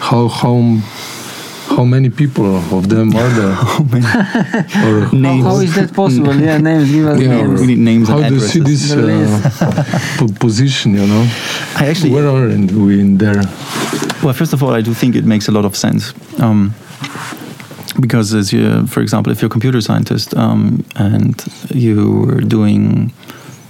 [0.00, 0.56] how how
[1.68, 3.52] how many people of them are there?
[3.72, 4.06] how many?
[4.86, 5.44] or names.
[5.44, 6.34] How, how is that possible?
[6.34, 6.90] yeah, names.
[6.90, 7.60] Give us yeah, names.
[7.60, 10.94] We need names how do you see this uh, position?
[10.94, 11.22] You know,
[11.76, 13.42] I actually where are we in there?
[14.22, 16.12] Well, first of all, I do think it makes a lot of sense.
[16.40, 16.74] Um,
[18.00, 23.12] because as you, for example, if you're a computer scientist um, and you're doing,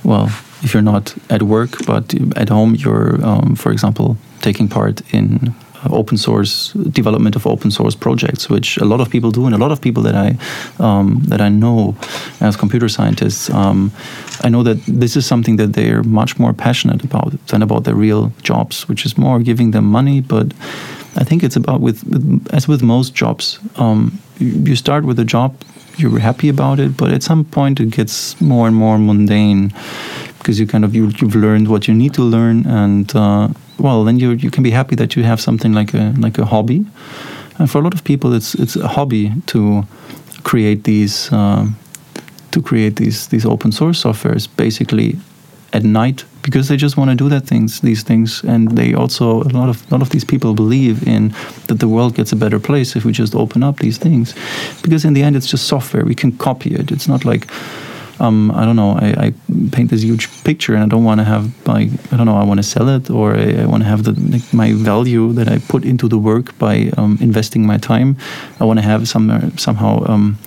[0.04, 0.26] well,
[0.62, 5.54] if you're not at work but at home, you're, um, for example, taking part in
[5.90, 9.58] open source development of open source projects, which a lot of people do, and a
[9.58, 10.36] lot of people that I
[10.78, 11.94] um, that I know
[12.40, 13.92] as computer scientists, um,
[14.42, 17.94] I know that this is something that they're much more passionate about than about their
[17.94, 20.20] real jobs, which is more giving them money.
[20.20, 20.52] But
[21.16, 25.24] I think it's about with, with as with most jobs, um, you start with a
[25.24, 25.54] job,
[25.96, 29.72] you're happy about it, but at some point it gets more and more mundane
[30.38, 33.14] because you kind of you, you've learned what you need to learn and.
[33.14, 36.38] Uh, well, then you you can be happy that you have something like a like
[36.38, 36.84] a hobby.
[37.58, 39.84] And for a lot of people, it's it's a hobby to
[40.42, 41.76] create these um,
[42.50, 45.16] to create these these open source softwares basically
[45.72, 48.42] at night because they just want to do that things these things.
[48.44, 51.34] And they also a lot of a lot of these people believe in
[51.66, 54.34] that the world gets a better place if we just open up these things
[54.82, 56.04] because in the end it's just software.
[56.04, 56.90] We can copy it.
[56.90, 57.46] It's not like
[58.20, 59.34] um, I don't know, I, I,
[59.70, 62.58] paint this huge picture and I don't want to have I don't know, I want
[62.58, 65.58] to sell it or I, I want to have the like, my value that I
[65.58, 68.16] put into the work by um, investing my time.
[68.60, 70.38] I want to have some somehow um,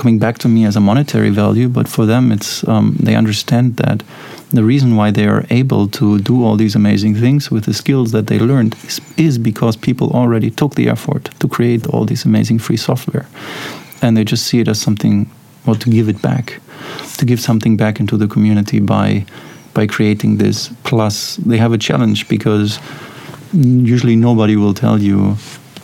[0.00, 1.68] coming back to me as a monetary value.
[1.68, 4.02] But for them, it's um, they understand that
[4.50, 8.10] the reason why they are able to do all these amazing things with the skills
[8.12, 12.24] that they learned is, is because people already took the effort to create all these
[12.24, 13.26] amazing free software,
[14.02, 15.26] and they just see it as something
[15.66, 16.60] or to give it back,
[17.18, 19.24] to give something back into the community by
[19.74, 20.70] by creating this.
[20.82, 22.78] Plus, they have a challenge because
[23.52, 25.36] usually nobody will tell you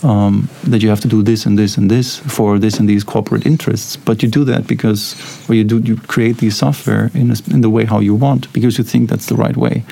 [0.03, 3.05] um, that you have to do this and this and this for this and these
[3.05, 3.97] corporate interests.
[3.97, 5.15] But you do that because,
[5.49, 8.53] or you do you create the software in a, in the way how you want
[8.53, 9.85] because you think that's the right way,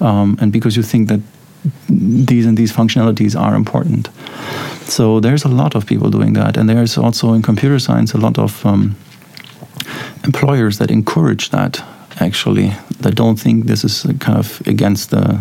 [0.00, 1.20] um, and because you think that
[1.88, 4.08] these and these functionalities are important.
[4.84, 8.18] So there's a lot of people doing that, and there's also in computer science a
[8.18, 8.96] lot of um,
[10.24, 11.82] employers that encourage that.
[12.20, 15.40] Actually, that don't think this is kind of against the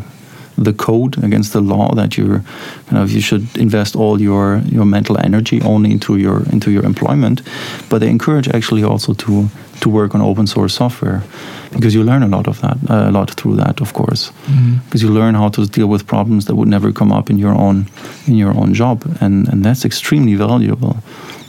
[0.57, 2.43] the code against the law that you're
[2.87, 6.83] kind of you should invest all your your mental energy only into your into your
[6.83, 7.41] employment
[7.89, 9.47] but they encourage actually also to
[9.79, 11.23] to work on open source software
[11.71, 14.77] because you learn a lot of that uh, a lot through that of course mm-hmm.
[14.85, 17.53] because you learn how to deal with problems that would never come up in your
[17.53, 17.85] own
[18.27, 20.95] in your own job and and that's extremely valuable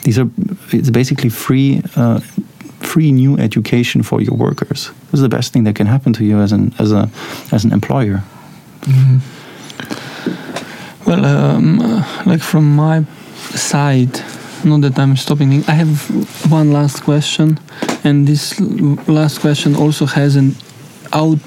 [0.05, 0.29] these are
[0.71, 2.21] it's basically free uh,
[2.83, 6.25] free new education for your workers this is the best thing that can happen to
[6.25, 7.09] you as an as a
[7.53, 8.23] as an employer
[8.83, 9.19] Mm-hmm.
[11.09, 11.79] Well, um,
[12.27, 13.05] like from my
[13.55, 14.21] side,
[14.65, 15.65] not that I'm stopping.
[15.69, 16.11] I have
[16.51, 17.61] one last question,
[18.03, 18.59] and this
[19.09, 20.57] last question also has an
[21.13, 21.39] out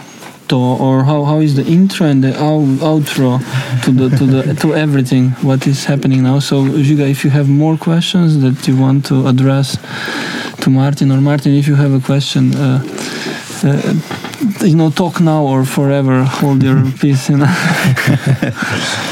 [0.45, 3.39] motto or how, how is the intro and the outro
[3.84, 6.39] to the to the to everything what is happening now.
[6.39, 9.77] So Žiga, if you have more questions that you want to address
[10.62, 12.55] to Martin or Martin, if you have a question.
[12.55, 12.84] Uh,
[13.63, 13.93] uh,
[14.62, 16.23] you know, talk now or forever.
[16.23, 17.29] Hold your peace.
[17.29, 19.12] You know.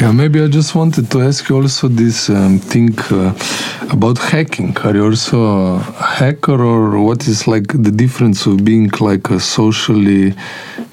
[0.00, 3.32] Yeah, maybe I just wanted to ask you also this um, thing uh,
[3.92, 4.76] about hacking.
[4.78, 5.78] Are you also a
[6.18, 10.34] hacker, or what is like the difference of being like a socially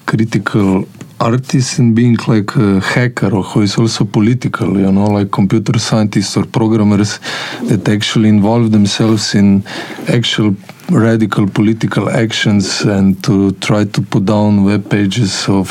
[0.05, 0.85] critical
[1.19, 4.79] artist and being like a hacker, or who is also political?
[4.79, 7.19] You know, like computer scientists or programmers
[7.63, 9.63] that actually involve themselves in
[10.09, 10.55] actual
[10.91, 15.67] radical political actions and to try to put down web pages of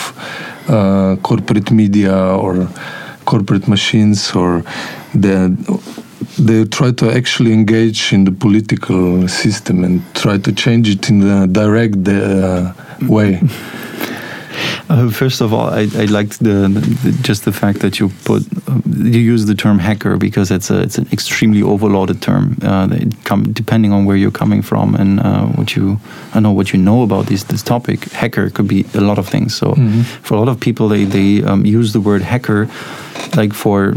[0.69, 2.69] uh, corporate media or
[3.25, 4.63] corporate machines or
[5.15, 5.57] the
[6.39, 11.23] they try to actually engage in the political system and try to change it in
[11.23, 13.41] a direct uh, way.
[14.91, 18.43] Uh, first of all, I, I liked the, the, just the fact that you put
[18.69, 22.59] uh, you use the term hacker because it's a it's an extremely overloaded term.
[22.61, 22.89] Uh,
[23.23, 26.01] come, depending on where you're coming from and uh, what you
[26.35, 28.11] I know what you know about this this topic.
[28.13, 29.57] Hacker could be a lot of things.
[29.57, 30.03] So mm-hmm.
[30.23, 32.69] for a lot of people, they they um, use the word hacker
[33.37, 33.95] like for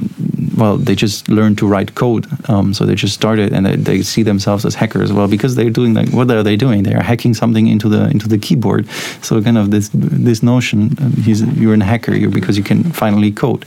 [0.57, 4.01] well they just learn to write code um, so they just started and they, they,
[4.01, 7.33] see themselves as hackers well because they're doing like what are they doing they're hacking
[7.33, 8.87] something into the into the keyboard
[9.21, 10.82] so kind of this this notion
[11.55, 13.65] you're a hacker you're because you can finally code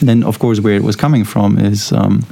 [0.00, 2.24] and then of course where it was coming from is um,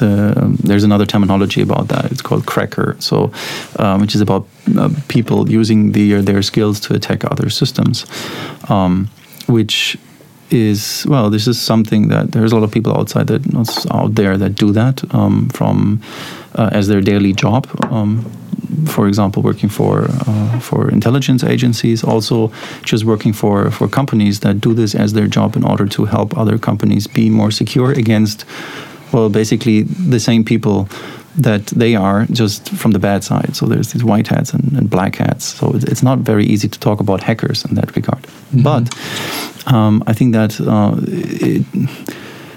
[0.00, 2.12] a, um, there's another terminology about that.
[2.12, 2.96] It's called cracker.
[3.00, 3.32] So,
[3.78, 4.46] um, which is about
[4.78, 8.06] uh, people using the, their skills to attack other systems,
[8.68, 9.08] um,
[9.46, 9.96] which
[10.50, 13.42] is well, this is something that there's a lot of people outside that
[13.90, 16.00] out there that do that um, from
[16.54, 17.66] uh, as their daily job.
[17.90, 18.24] Um,
[18.86, 24.60] for example, working for uh, for intelligence agencies, also just working for for companies that
[24.60, 28.44] do this as their job in order to help other companies be more secure against,
[29.12, 30.88] well, basically the same people
[31.42, 33.56] that they are just from the bad side.
[33.56, 35.44] So there's these white hats and, and black hats.
[35.44, 38.22] So it's not very easy to talk about hackers in that regard.
[38.22, 38.62] Mm-hmm.
[38.62, 41.64] But um, I think that uh, it,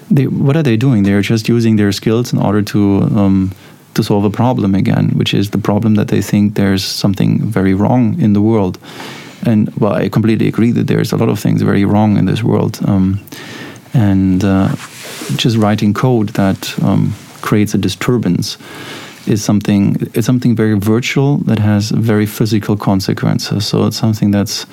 [0.09, 1.03] they, what are they doing?
[1.03, 3.51] They're just using their skills in order to um,
[3.93, 7.73] to solve a problem again, which is the problem that they think there's something very
[7.73, 8.77] wrong in the world.
[9.45, 12.43] And well, I completely agree that there's a lot of things very wrong in this
[12.43, 12.79] world.
[12.85, 13.19] Um,
[13.93, 14.69] and uh,
[15.35, 17.13] just writing code that um,
[17.43, 18.58] creates a disturbance
[19.27, 23.65] is something it's something very virtual that has very physical consequences.
[23.65, 24.65] So it's something that's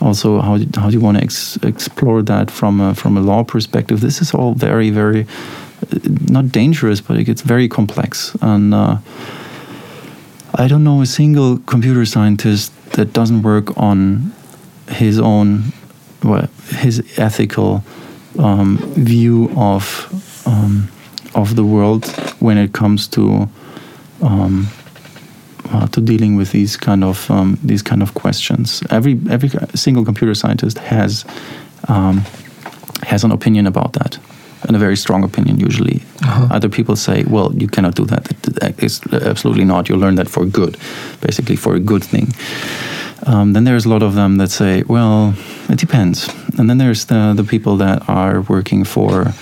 [0.00, 3.44] also how how do you want to ex explore that from a, from a law
[3.44, 4.00] perspective?
[4.00, 5.26] This is all very very
[5.82, 5.98] uh,
[6.30, 8.36] not dangerous, but it gets very complex.
[8.40, 8.96] And uh,
[10.54, 14.32] I don't know a single computer scientist that doesn't work on
[14.88, 15.72] his own
[16.24, 17.82] well, his ethical
[18.38, 20.08] um, view of
[20.46, 20.88] um,
[21.34, 22.06] of the world
[22.40, 23.48] when it comes to
[24.22, 24.68] um,
[25.70, 28.82] uh, to dealing with these kind of um, these kind of questions.
[28.90, 31.24] Every every single computer scientist has
[31.88, 32.22] um,
[33.02, 34.18] has an opinion about that,
[34.66, 36.02] and a very strong opinion usually.
[36.22, 36.48] Uh-huh.
[36.50, 38.28] Other people say, "Well, you cannot do that.
[38.82, 39.88] It's absolutely not.
[39.88, 40.76] You learn that for good,
[41.20, 42.34] basically for a good thing."
[43.26, 45.34] Um, then there's a lot of them that say, "Well,
[45.68, 49.32] it depends." And then there's the the people that are working for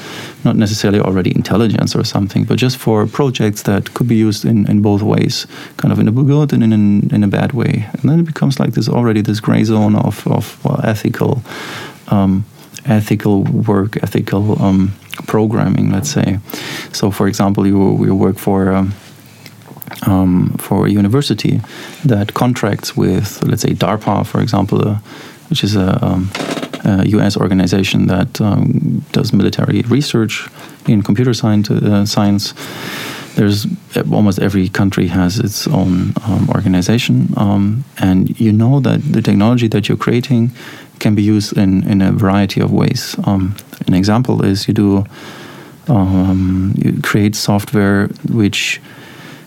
[0.44, 4.68] not necessarily already intelligence or something, but just for projects that could be used in,
[4.70, 5.46] in both ways,
[5.76, 7.88] kind of in a good and in, in, in a bad way.
[7.92, 11.42] And then it becomes like this already this gray zone of, of well, ethical,
[12.08, 12.44] um,
[12.86, 14.92] ethical work, ethical um,
[15.26, 16.38] programming, let's say.
[16.92, 18.72] So, for example, you, you work for.
[18.72, 18.94] Um,
[20.06, 21.60] um, for a university
[22.04, 24.98] that contracts with, let's say, DARPA, for example, uh,
[25.50, 26.30] which is a um,
[26.84, 30.48] uh, US organization that um, does military research
[30.86, 31.70] in computer science.
[31.70, 32.54] Uh, science.
[33.36, 33.66] There's
[34.12, 39.68] almost every country has its own um, organization, um, and you know that the technology
[39.68, 40.50] that you're creating
[40.98, 43.16] can be used in, in a variety of ways.
[43.24, 43.54] Um,
[43.86, 45.04] an example is you do
[45.88, 48.80] um, you create software which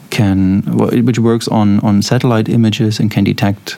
[0.09, 0.61] can
[1.05, 3.77] which works on on satellite images and can detect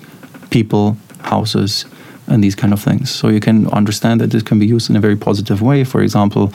[0.49, 1.85] people, houses,
[2.28, 3.09] and these kind of things.
[3.09, 5.84] So you can understand that this can be used in a very positive way.
[5.84, 6.51] For example,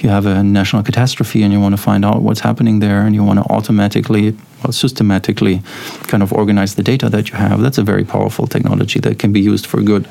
[0.00, 3.14] you have a national catastrophe and you want to find out what's happening there and
[3.14, 5.62] you want to automatically well, systematically
[6.08, 7.60] kind of organize the data that you have.
[7.60, 10.08] That's a very powerful technology that can be used for good.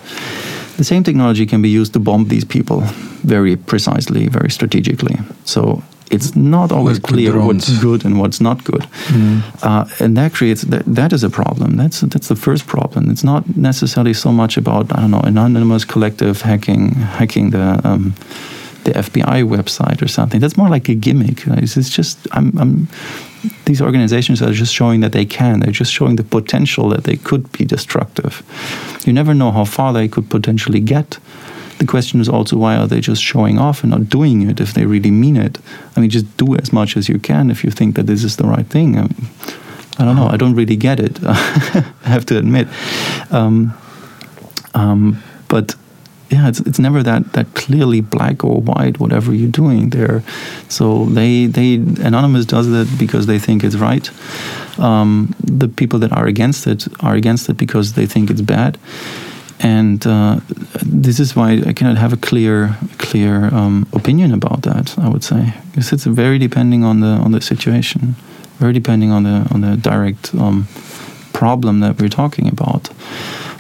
[0.78, 2.82] The same technology can be used to bomb these people
[3.24, 5.18] very precisely, very strategically.
[5.46, 5.84] So
[6.14, 8.88] it's not always Like clear what's good and what's not good,
[9.64, 11.78] uh, and that creates that, that is a problem.
[11.78, 13.10] That's that's the first problem.
[13.12, 17.80] It's not necessarily so much about I don't know anonymous collective hacking hacking the.
[17.84, 18.14] Um,
[18.84, 20.42] the FBI website or something.
[20.42, 21.48] That's more like a gimmick.
[21.48, 22.88] It's, it's just I'm, I'm
[23.66, 25.60] these organizations are just showing that they can.
[25.60, 28.44] They're just showing the potential that they could be destructive.
[29.06, 31.18] You never know how far they could potentially get.
[31.84, 34.74] The question is also why are they just showing off and not doing it if
[34.74, 35.60] they really mean it?
[35.98, 38.38] I mean, just do as much as you can if you think that this is
[38.38, 38.98] the right thing.
[38.98, 39.28] I, mean,
[40.00, 40.28] I don't know.
[40.28, 41.20] I don't really get it.
[41.26, 42.70] I have to admit.
[43.32, 43.74] Um,
[44.74, 45.76] um, but
[46.30, 49.02] yeah, it's it's never that that clearly black or white.
[49.02, 50.24] Whatever you're doing there,
[50.70, 54.10] so they they anonymous does that because they think it's right.
[54.80, 58.78] Um, the people that are against it are against it because they think it's bad.
[59.64, 60.42] And uh,
[60.86, 64.94] this is why I cannot have a clear, clear um, opinion about that.
[65.00, 68.16] I would say because it's very depending on the on the situation,
[68.60, 70.68] very depending on the on the direct um,
[71.32, 72.90] problem that we're talking about.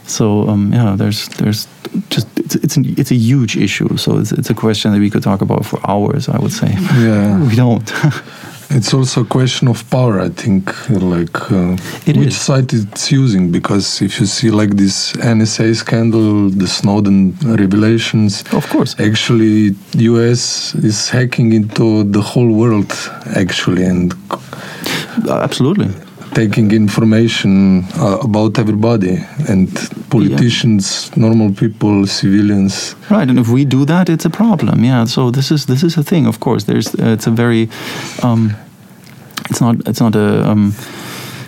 [0.05, 1.67] So um, yeah, there's there's
[2.09, 3.95] just it's it's, an, it's a huge issue.
[3.97, 6.27] So it's, it's a question that we could talk about for hours.
[6.27, 6.75] I would say.
[6.99, 7.41] Yeah.
[7.49, 7.91] we don't.
[8.75, 12.37] It's also a question of power, I think, like uh, which is.
[12.37, 13.51] side it's using.
[13.51, 18.99] Because if you see like this NSA scandal, the Snowden revelations, of course.
[18.99, 22.91] actually, US is hacking into the whole world,
[23.35, 24.13] actually, and
[25.29, 25.89] Absolutely.
[26.33, 29.69] Taking information uh, about everybody and
[30.09, 32.95] politicians, normal people, civilians.
[33.09, 34.83] Right, and if we do that, it's a problem.
[34.83, 35.05] Yeah.
[35.05, 36.27] So this is this is a thing.
[36.27, 37.69] Of course, there's uh, it's a very,
[38.23, 38.55] um,
[39.49, 40.73] it's not it's not a um,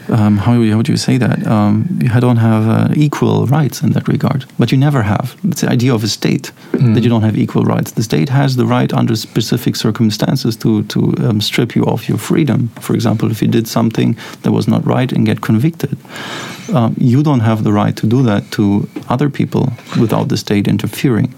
[0.10, 1.46] um, how, how would you say that?
[1.48, 5.36] Um, you don't have uh, equal rights in that regard, but you never have.
[5.44, 6.52] It's the idea of a state
[6.94, 7.92] that you don't have equal rights.
[7.92, 12.18] The state has the right under specific circumstances to to um, strip you of your
[12.18, 12.70] freedom.
[12.80, 15.98] For example, if you did something that was not right and get convicted,
[16.74, 20.68] um, you don't have the right to do that to other people without the state
[20.68, 21.34] interfering.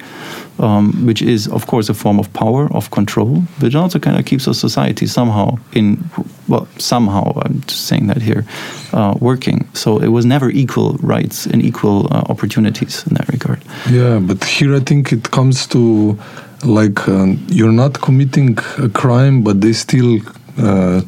[0.59, 4.17] Um, which is, of course, a form of power, of control, but it also kind
[4.17, 6.03] of keeps a society somehow in,
[6.47, 8.43] well, somehow, I'm just saying that here,
[8.91, 9.67] uh, working.
[9.73, 13.61] So it was never equal rights and equal uh, opportunities in that regard.
[13.87, 16.17] Yeah, but here I think it comes to
[16.63, 20.19] like um, you're not committing a crime, but they still
[20.57, 21.01] uh,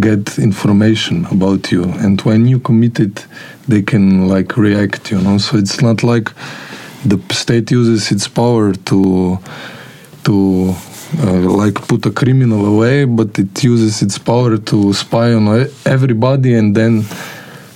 [0.00, 3.26] get information about you, and when you commit it,
[3.68, 5.10] they can like react.
[5.10, 6.30] You know, so it's not like
[7.08, 9.38] the state uses its power to
[10.24, 10.74] to
[11.22, 11.32] uh,
[11.62, 15.46] like put a criminal away, but it uses its power to spy on
[15.84, 17.04] everybody, and then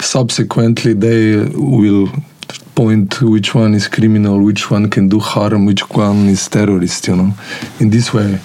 [0.00, 2.08] subsequently they will
[2.74, 7.06] point which one is criminal, which one can do harm, which one is terrorist.
[7.08, 7.30] You know,
[7.78, 8.38] in this way,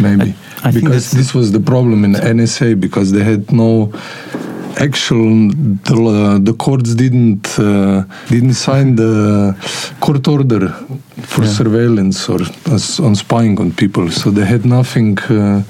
[0.00, 3.90] maybe I- I because this was the problem in NSA because they had no
[4.78, 5.48] actual
[5.84, 9.54] the, uh, the courts didn't uh, didn't sign the
[10.00, 10.68] court order
[11.22, 11.52] for Yeah.
[11.60, 12.40] surveillance or
[12.74, 15.62] as, on spying on people so they had nothing uh,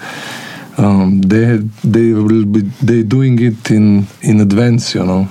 [0.79, 5.27] um, they had, they will be they doing it in in advance you know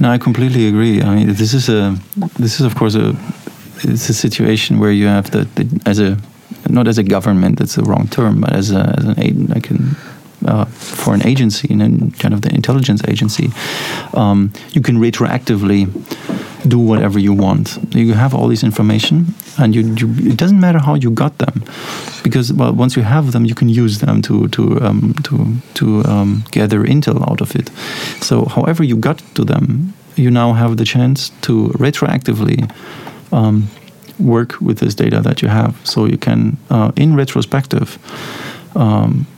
[0.00, 1.02] No, I completely agree.
[1.02, 1.80] I mean, this is a
[2.38, 3.14] this is of course a
[3.90, 6.16] it's a situation where you have the, the as a
[6.68, 9.70] not as a government that's the wrong term, but as a as an aid, like
[9.74, 9.96] an
[10.48, 13.50] uh, for an agency and then kind of the intelligence agency,
[14.14, 15.86] um, you can retroactively
[16.66, 17.78] do whatever you want.
[17.94, 21.62] You have all this information, and you, you it doesn't matter how you got them,
[22.22, 25.34] because well, once you have them, you can use them to to um, to
[25.74, 27.70] to um, gather intel out of it.
[28.20, 32.70] So, however you got to them, you now have the chance to retroactively.
[33.32, 33.68] Um,
[34.18, 37.98] work with this data that you have so you can uh, in retrospective
[38.74, 39.28] um,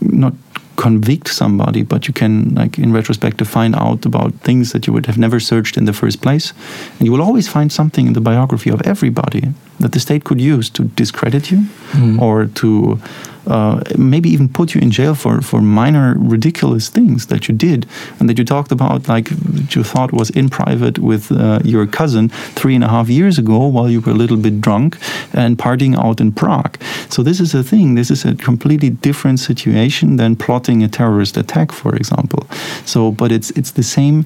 [0.00, 0.32] not
[0.76, 4.92] convict somebody, but you can, like in retrospect, to find out about things that you
[4.92, 6.52] would have never searched in the first place.
[6.98, 10.40] And you will always find something in the biography of everybody that the state could
[10.40, 11.58] use to discredit you
[11.92, 12.20] hmm.
[12.20, 12.98] or to
[13.46, 17.86] uh, maybe even put you in jail for, for minor ridiculous things that you did
[18.18, 19.30] and that you talked about, like
[19.74, 23.66] you thought was in private with uh, your cousin three and a half years ago
[23.66, 24.96] while you were a little bit drunk
[25.32, 26.78] and partying out in Prague.
[27.08, 27.94] So this is a thing.
[27.94, 32.46] This is a completely different situation than plotting a terrorist attack, for example.
[32.84, 34.24] So, but it's it's the same.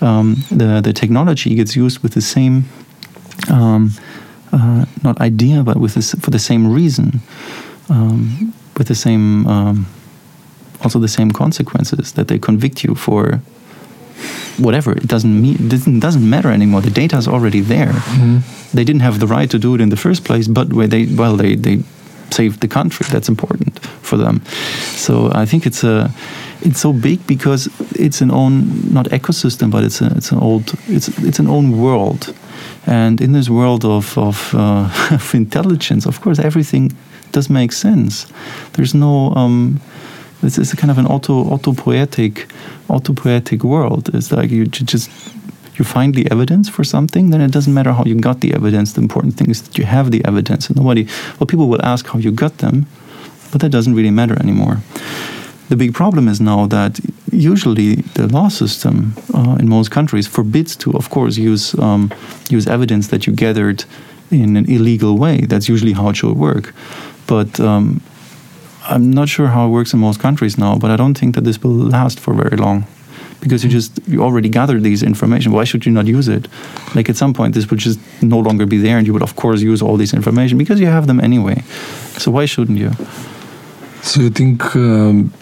[0.00, 2.64] Um, the the technology gets used with the same.
[3.50, 3.90] Um,
[4.52, 7.20] uh, not idea, but with this, for the same reason,
[7.88, 9.86] um, with the same, um,
[10.82, 13.40] also the same consequences that they convict you for
[14.58, 14.92] whatever.
[14.92, 16.80] It doesn't mean doesn't, doesn't matter anymore.
[16.82, 17.92] The data is already there.
[18.72, 21.06] They didn't have the right to do it in the first place, but where they
[21.06, 21.82] well they they
[22.30, 23.06] save the country.
[23.10, 24.42] That's important for them.
[24.96, 26.10] So I think it's a
[26.60, 30.74] it's so big because it's an own not ecosystem, but it's a, it's an old
[30.88, 32.34] it's it's an own world,
[32.86, 36.92] and in this world of of, uh, of intelligence, of course, everything
[37.34, 38.26] does make sense.
[38.72, 39.80] There's no um,
[40.40, 42.46] this is a kind of an auto autopoietic
[42.88, 44.10] autopoietic world.
[44.14, 45.10] It's like you just
[45.78, 48.92] you find the evidence for something, then it doesn't matter how you got the evidence.
[48.92, 51.06] The important thing is that you have the evidence, and nobody.
[51.38, 52.86] Well, people will ask how you got them,
[53.50, 54.78] but that doesn't really matter anymore.
[55.68, 57.00] The big problem is now that
[57.32, 62.12] usually the law system uh, in most countries forbids to, of course, use um,
[62.50, 63.84] use evidence that you gathered
[64.30, 65.46] in an illegal way.
[65.48, 66.74] That's usually how it should work.
[67.26, 68.00] But um,
[68.88, 70.76] I'm not sure how it works in most countries now.
[70.76, 72.86] But I don't think that this will last for very long
[73.40, 75.52] because you just you already gathered these information.
[75.52, 76.48] Why should you not use it?
[76.94, 79.36] Like at some point, this would just no longer be there, and you would of
[79.36, 81.62] course use all this information because you have them anyway.
[82.18, 82.92] So why shouldn't you?
[84.02, 85.32] So you think um,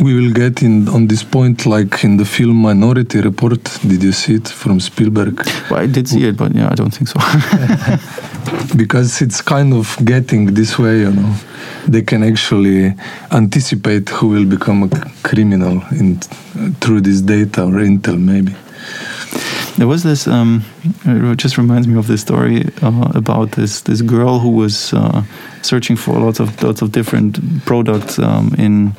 [0.00, 3.62] we will get in on this point like in the film Minority Report?
[3.86, 5.44] Did you see it from Spielberg?
[5.70, 7.18] Well, I did see it, but yeah, I don't think so.
[8.76, 11.34] because it's kind of getting this way, you know.
[11.88, 12.94] They can actually
[13.30, 14.88] anticipate who will become a
[15.22, 16.16] criminal in
[16.80, 18.54] through this data or intel, maybe.
[19.78, 20.26] There was this.
[20.26, 20.64] Um,
[21.04, 25.22] it just reminds me of this story uh, about this this girl who was uh,
[25.62, 28.94] searching for lots of lots of different products um, in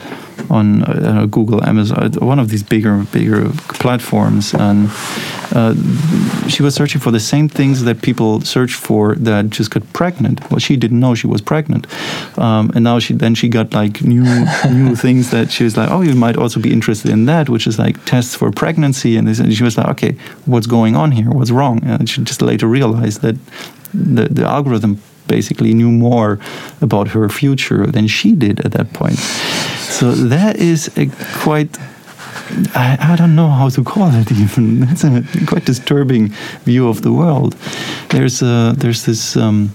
[0.49, 4.89] on uh, Google, Amazon, one of these bigger bigger platforms, and
[5.53, 5.73] uh,
[6.47, 10.39] she was searching for the same things that people search for that just got pregnant.
[10.49, 11.87] Well, she didn't know she was pregnant,
[12.37, 14.23] um, and now she then she got like new
[14.69, 17.67] new things that she was like, oh, you might also be interested in that, which
[17.67, 20.13] is like tests for pregnancy, and, this, and she was like, okay,
[20.45, 21.29] what's going on here?
[21.29, 21.83] What's wrong?
[21.83, 23.35] And she just later realized that
[23.93, 26.39] the the algorithm basically knew more
[26.81, 29.19] about her future than she did at that point.
[29.89, 31.07] So that is a
[31.39, 31.77] quite
[32.75, 34.83] I, I, don't know how to call it even.
[34.91, 36.29] It's a quite disturbing
[36.65, 37.55] view of the world.
[38.09, 39.71] There's a, there's this um,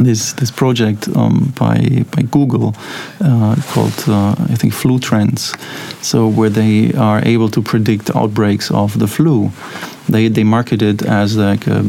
[0.00, 2.74] this this project um, by by Google
[3.20, 5.54] uh, called uh, I think Flu Trends,
[6.02, 9.50] so where they are able to predict outbreaks of the flu.
[10.08, 11.80] They they market it as like a,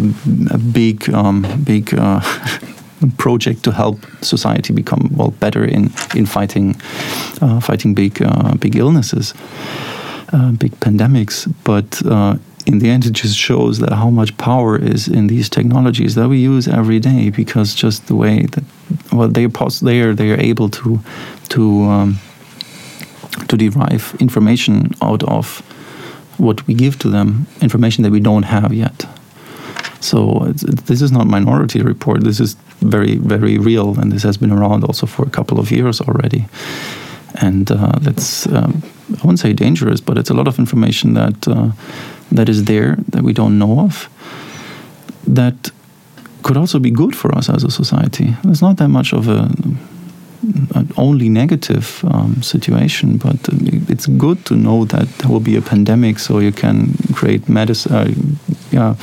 [0.52, 1.93] a big um, big.
[1.93, 2.22] Uh,
[3.18, 6.76] project to help society become well better in in fighting
[7.41, 9.34] uh, fighting big uh, big illnesses,
[10.34, 11.47] uh, big pandemics.
[11.64, 15.50] But uh, in the end, it just shows that how much power is in these
[15.50, 17.30] technologies that we use every day.
[17.30, 18.64] Because just the way that
[19.12, 21.00] well they are they are they are able to
[21.50, 22.20] to um,
[23.47, 25.62] to derive information out of
[26.38, 29.06] what we give to them, information that we don't have yet.
[30.02, 32.24] So this is not Minority Report.
[32.24, 35.72] This is very, very real, and this has been around also for a couple of
[35.72, 36.45] years already.
[37.41, 41.47] And uh, that's um, I wouldn't say dangerous, but it's a lot of information that
[41.47, 41.72] uh,
[42.32, 44.10] that is there that we don't know of.
[45.28, 45.72] That
[46.41, 48.36] could also be good for us as a society.
[48.43, 49.50] There's not that much of a
[50.98, 53.36] only negative um, situation, but
[53.90, 57.94] it's good to know that there will be a pandemic, so you can create medicine,
[57.94, 58.12] uh,
[58.72, 58.96] yeah,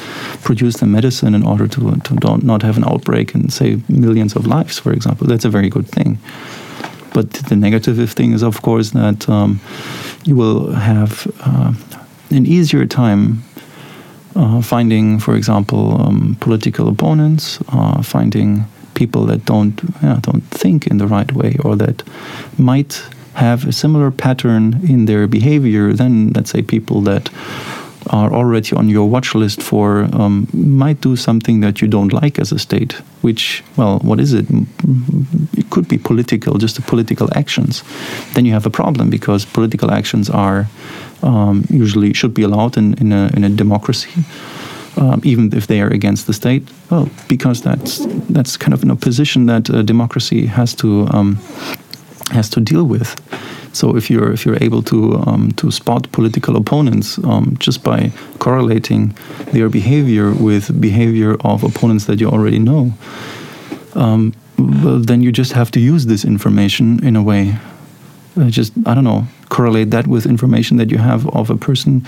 [0.42, 4.36] produce the medicine in order to to don't, not have an outbreak and save millions
[4.36, 5.26] of lives, for example.
[5.26, 6.18] That's a very good thing.
[7.12, 9.60] But the negative thing is, of course, that um,
[10.24, 11.72] you will have uh,
[12.30, 13.42] an easier time
[14.34, 18.64] uh, finding, for example, um, political opponents, uh, finding
[18.96, 22.02] people that don't yeah, don't think in the right way or that
[22.58, 23.02] might
[23.34, 27.30] have a similar pattern in their behavior than let's say people that
[28.10, 32.38] are already on your watch list for um, might do something that you don't like
[32.38, 34.46] as a state which well what is it?
[35.56, 37.82] It could be political just the political actions.
[38.34, 40.66] Then you have a problem because political actions are
[41.22, 44.24] um, usually should be allowed in, in, a, in a democracy
[44.96, 46.62] um, even if they are against the state?
[46.90, 51.38] Well, because that's that's kind of an opposition that uh, democracy has to um,
[52.32, 53.14] has to deal with.
[53.72, 58.10] So if you're if you're able to um, to spot political opponents um, just by
[58.38, 59.14] correlating
[59.52, 62.92] their behavior with behavior of opponents that you already know,
[63.94, 67.58] um, well, then you just have to use this information in a way.
[68.36, 72.06] Uh, just I don't know correlate that with information that you have of a person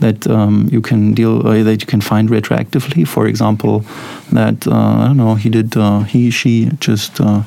[0.00, 3.06] that um, you can deal uh, that you can find retroactively.
[3.06, 3.84] For example,
[4.32, 7.42] that uh, I don't know he did uh, he she just uh,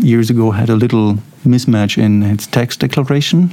[0.00, 3.50] years ago had a little mismatch in its tax declaration,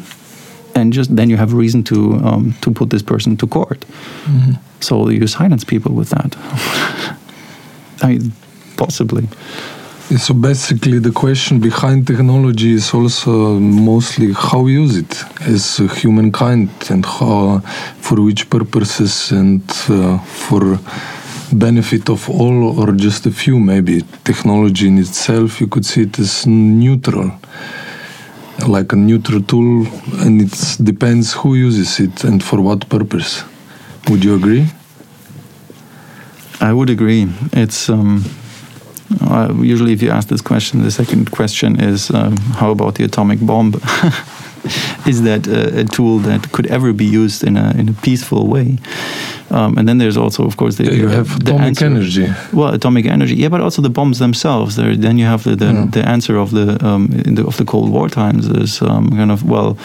[0.76, 3.86] and just then you have a reason to um, to put this person to court.
[4.26, 4.54] Mm-hmm.
[4.80, 6.36] So you silence people with that.
[8.04, 8.32] I mean,
[8.78, 9.28] possibly.
[10.16, 16.70] So basically, the question behind technology is also mostly how we use it as humankind
[16.90, 17.60] and how,
[18.00, 20.80] for which purposes and uh, for
[21.52, 23.60] benefit of all or just a few.
[23.60, 27.30] Maybe technology in itself, you could see it as neutral,
[28.66, 29.88] like a neutral tool,
[30.22, 33.44] and it depends who uses it and for what purpose.
[34.10, 34.68] Would you agree?
[36.62, 37.28] I would agree.
[37.52, 38.24] It's um,
[39.22, 43.04] uh, usually if you ask this question, the second question is um, how about the
[43.04, 43.74] atomic bomb?
[45.06, 48.48] is that a, a, tool that could ever be used in a in a peaceful
[48.48, 48.78] way?
[49.50, 51.86] Um, and then there's also, of course, the, yeah, you have the atomic answer.
[51.86, 52.28] energy.
[52.52, 54.76] Well, atomic energy, yeah, but also the bombs themselves.
[54.76, 55.86] There, then you have the the, Yeah.
[55.92, 59.32] the answer of the, um, in the of the Cold War times is um, kind
[59.32, 59.78] of well.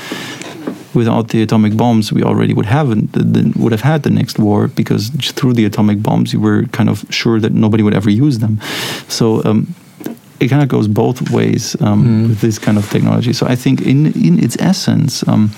[0.94, 2.88] Without the atomic bombs, we already would have
[3.56, 7.04] would have had the next war because through the atomic bombs, you were kind of
[7.10, 8.58] sure that nobody would ever use them.
[9.08, 9.66] So um,
[10.38, 12.28] it kind of goes both ways um, Mm.
[12.28, 13.32] with this kind of technology.
[13.32, 15.50] So I think in in its essence, um,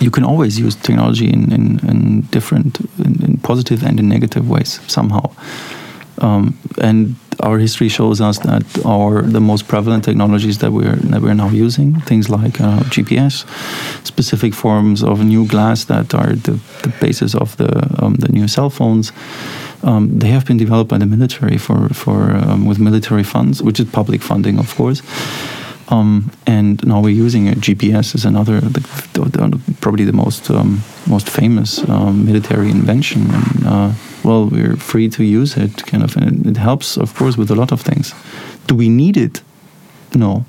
[0.00, 4.48] you can always use technology in in, in different, in, in positive and in negative
[4.48, 5.30] ways somehow.
[6.20, 11.22] Um, and our history shows us that our the most prevalent technologies that we're that
[11.22, 13.44] we're now using, things like uh, GPS,
[14.04, 17.70] specific forms of new glass that are the, the basis of the
[18.02, 19.12] um, the new cell phones.
[19.82, 23.80] Um, they have been developed by the military for for um, with military funds, which
[23.80, 25.02] is public funding, of course.
[25.90, 27.58] Um, and now we're using it.
[27.58, 28.80] GPS is another, the,
[29.14, 33.22] the, the, probably the most um, most famous um, military invention.
[33.30, 37.14] And uh, well, we're free to use it, kind of, and it, it helps, of
[37.14, 38.14] course, with a lot of things.
[38.66, 39.42] Do we need it?
[40.14, 40.44] No,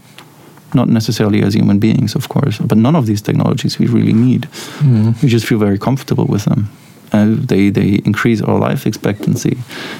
[0.73, 2.59] not necessarily as human beings, of course.
[2.59, 4.43] But none of these technologies we really need.
[4.79, 5.21] Mm.
[5.23, 6.69] We just feel very comfortable with them.
[7.13, 9.57] Uh, they they increase our life expectancy,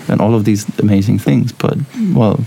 [0.08, 1.52] and all of these amazing things.
[1.52, 1.78] But
[2.14, 2.40] well,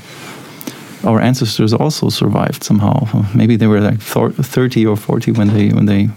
[1.05, 3.07] our ancestors also survived somehow.
[3.35, 6.09] Maybe they were like thirty or forty when they when they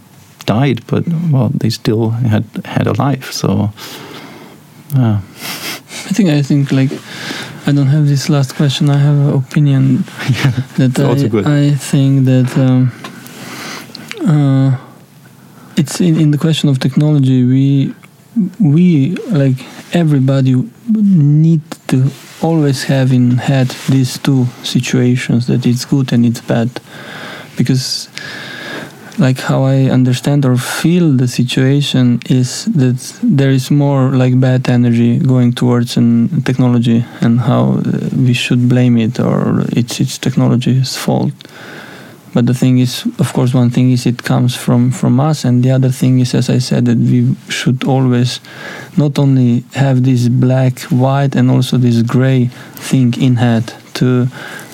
[0.46, 3.32] died, but well, they still had had a life.
[3.32, 3.72] So,
[4.96, 5.20] uh,
[6.10, 6.92] I think I think like
[7.68, 8.90] I don't have this last question.
[8.90, 9.98] I have an opinion
[10.78, 11.46] that I, good.
[11.46, 12.92] I think that um,
[14.26, 14.78] uh,
[15.76, 17.44] it's in, in the question of technology.
[17.44, 17.94] We
[18.60, 19.58] we like
[19.94, 20.56] everybody
[20.90, 22.10] need to
[22.42, 26.70] always have in head these two situations that it's good and it's bad
[27.58, 28.10] because
[29.20, 34.70] like how I understand or feel the situation is that there is more like bad
[34.70, 40.18] energy going towards an technology and how uh, we should blame it or it's it's
[40.18, 41.34] technology's fault.
[42.38, 45.64] But the thing is, of course, one thing is it comes from from us, and
[45.64, 48.40] the other thing is, as I said, that we should always
[48.96, 52.52] not only have this black, white, and also this gray
[52.90, 54.28] thing in head to,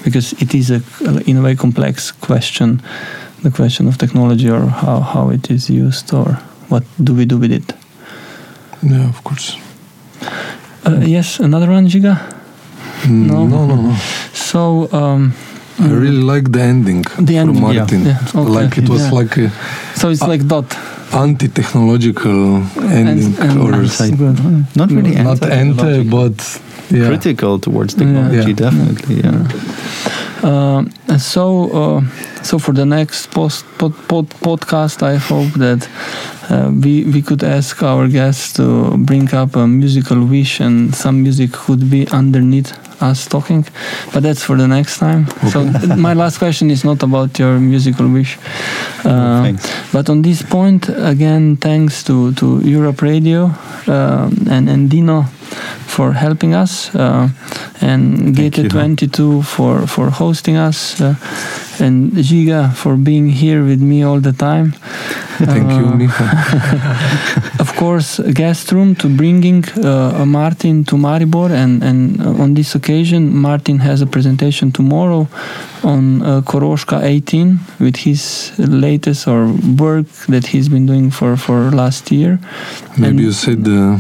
[0.04, 0.82] because it is a
[1.26, 2.82] in a way complex question
[3.44, 6.34] the question of technology or how, how it is used or
[6.68, 7.74] what do we do with it.
[8.82, 9.56] Yeah, of course.
[10.86, 12.16] Uh, yes, another one, Žiga.
[13.04, 13.48] Mm, No.
[13.48, 13.96] no, no, no.
[14.34, 15.34] So um,
[15.80, 17.80] I really like the ending The ending, from yeah.
[17.80, 18.06] Martin.
[18.06, 18.50] Yeah, okay.
[18.60, 19.12] Like it was Yeah.
[19.20, 19.52] like a
[20.00, 20.66] so it's Uh, like dot.
[21.14, 24.38] anti-technological ending, and- or and- s- good.
[24.76, 26.20] not really not anti, anti-technological.
[26.30, 26.38] but
[26.92, 27.08] yeah.
[27.08, 28.64] critical towards technology, Yeah.
[28.66, 29.16] definitely.
[29.24, 29.48] Yeah.
[30.50, 32.02] Um, and so, uh,
[32.44, 35.88] so for the next post, pod, pod, podcast, I hope that
[36.50, 41.24] uh, we we could ask our guests to bring up a musical wish, and some
[41.24, 42.72] music could be underneath
[43.02, 43.66] us talking.
[44.14, 45.28] But that's for the next time.
[45.52, 45.64] So
[45.96, 48.38] my last question is not about your musical wish.
[49.06, 49.54] Uh,
[49.92, 53.52] but on this point, again, thanks to, to Europe Radio
[53.88, 55.26] um, and, and Dino
[55.96, 57.30] for helping us, uh,
[57.82, 58.64] and Thank you.
[58.64, 61.16] GT22 for, for hosting us, uh,
[61.80, 64.74] and Žiga for being here with me all the time.
[65.54, 71.84] Thank you, Uh, of course, a guest room to bringing uh, Martin to Maribor, and,
[71.84, 75.28] and uh, on this occasion, Martin has a presentation tomorrow
[75.84, 81.72] on uh, Koroška 18 with his latest or work that he's been doing for, for
[81.72, 82.40] last year.
[82.98, 84.00] Maybe and- you said the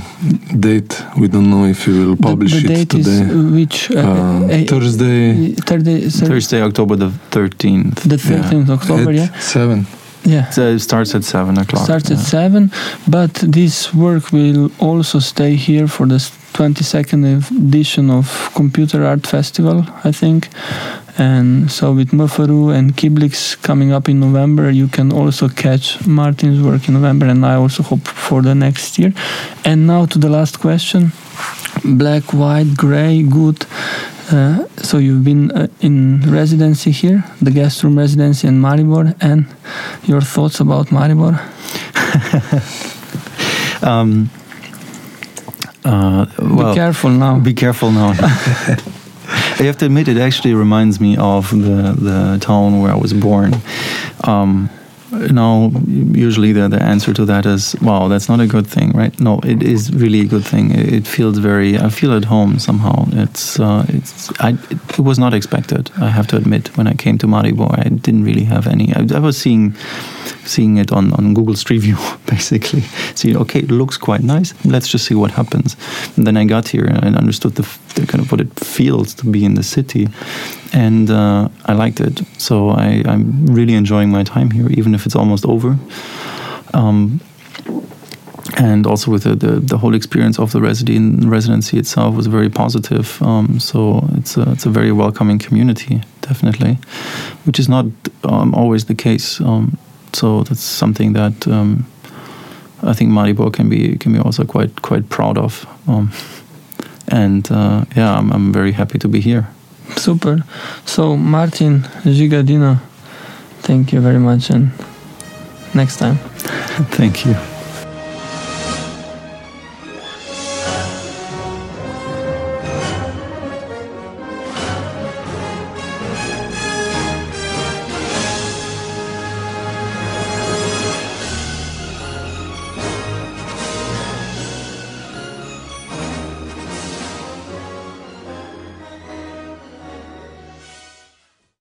[0.59, 1.01] date.
[1.17, 3.33] We don't know if you will publish the, it date is today.
[3.59, 7.95] which uh, Uh, Thursday Thursday, Thur- Thursday, October the 13th.
[8.07, 9.85] the 13th October, at yeah, seven.
[10.25, 10.49] Yeah.
[10.49, 11.85] So it starts at 7 o'clock.
[11.85, 12.71] starts at seven
[13.07, 16.19] but this work will also stay here for the
[16.53, 17.23] 22nd
[17.67, 20.49] edition of computer art festival i think
[21.17, 26.59] and so with Mufaru and Kiblix coming up in November, you can also catch Martin's
[26.59, 29.13] work in November, and I also hope for the next year.
[29.63, 31.11] And now to the last question:
[31.85, 33.65] black, white, gray, good.
[34.31, 39.45] Uh, so you've been uh, in residency here, the guest room residency in Maribor, and
[40.03, 41.39] your thoughts about Maribor?
[43.83, 44.29] um,
[45.83, 47.39] uh, well, be careful now.
[47.39, 48.13] Be careful now.
[49.59, 53.13] I have to admit, it actually reminds me of the the town where I was
[53.13, 53.53] born.
[54.23, 54.69] Um,
[55.31, 59.17] now, usually the, the answer to that is, wow, that's not a good thing, right?
[59.19, 60.71] No, it is really a good thing.
[60.71, 63.05] It, feels very, I feel at home somehow.
[63.11, 65.91] It's, uh, it's, I, it, was not expected.
[65.97, 68.93] I have to admit, when I came to Maribor, I didn't really have any.
[68.93, 69.75] I, I was seeing
[70.45, 72.81] seeing it on, on Google Street View, basically.
[73.15, 74.53] See, okay, it looks quite nice.
[74.65, 75.75] Let's just see what happens.
[76.17, 79.25] And then I got here and understood the, the kind of what it feels to
[79.25, 80.07] be in the city,
[80.73, 82.21] and uh, I liked it.
[82.37, 85.77] So I, I'm really enjoying my time here, even if it's almost over.
[86.73, 87.21] Um,
[88.57, 93.21] and also with the, the, the, whole experience of the residency itself was very positive.
[93.21, 96.77] Um, so it's a, it's a very welcoming community, definitely,
[97.45, 97.85] which is not
[98.23, 99.39] um, always the case.
[99.41, 99.77] Um,
[100.13, 101.85] so that's something that um,
[102.83, 105.65] I think Maribor can be can be also quite quite proud of.
[105.87, 106.11] Um,
[107.07, 109.47] and uh, yeah, I'm, I'm very happy to be here.
[109.97, 110.43] Super.
[110.85, 112.79] So Martin Gigadino,
[113.61, 114.71] thank you very much, and
[115.73, 116.17] next time.
[116.97, 117.52] thank you.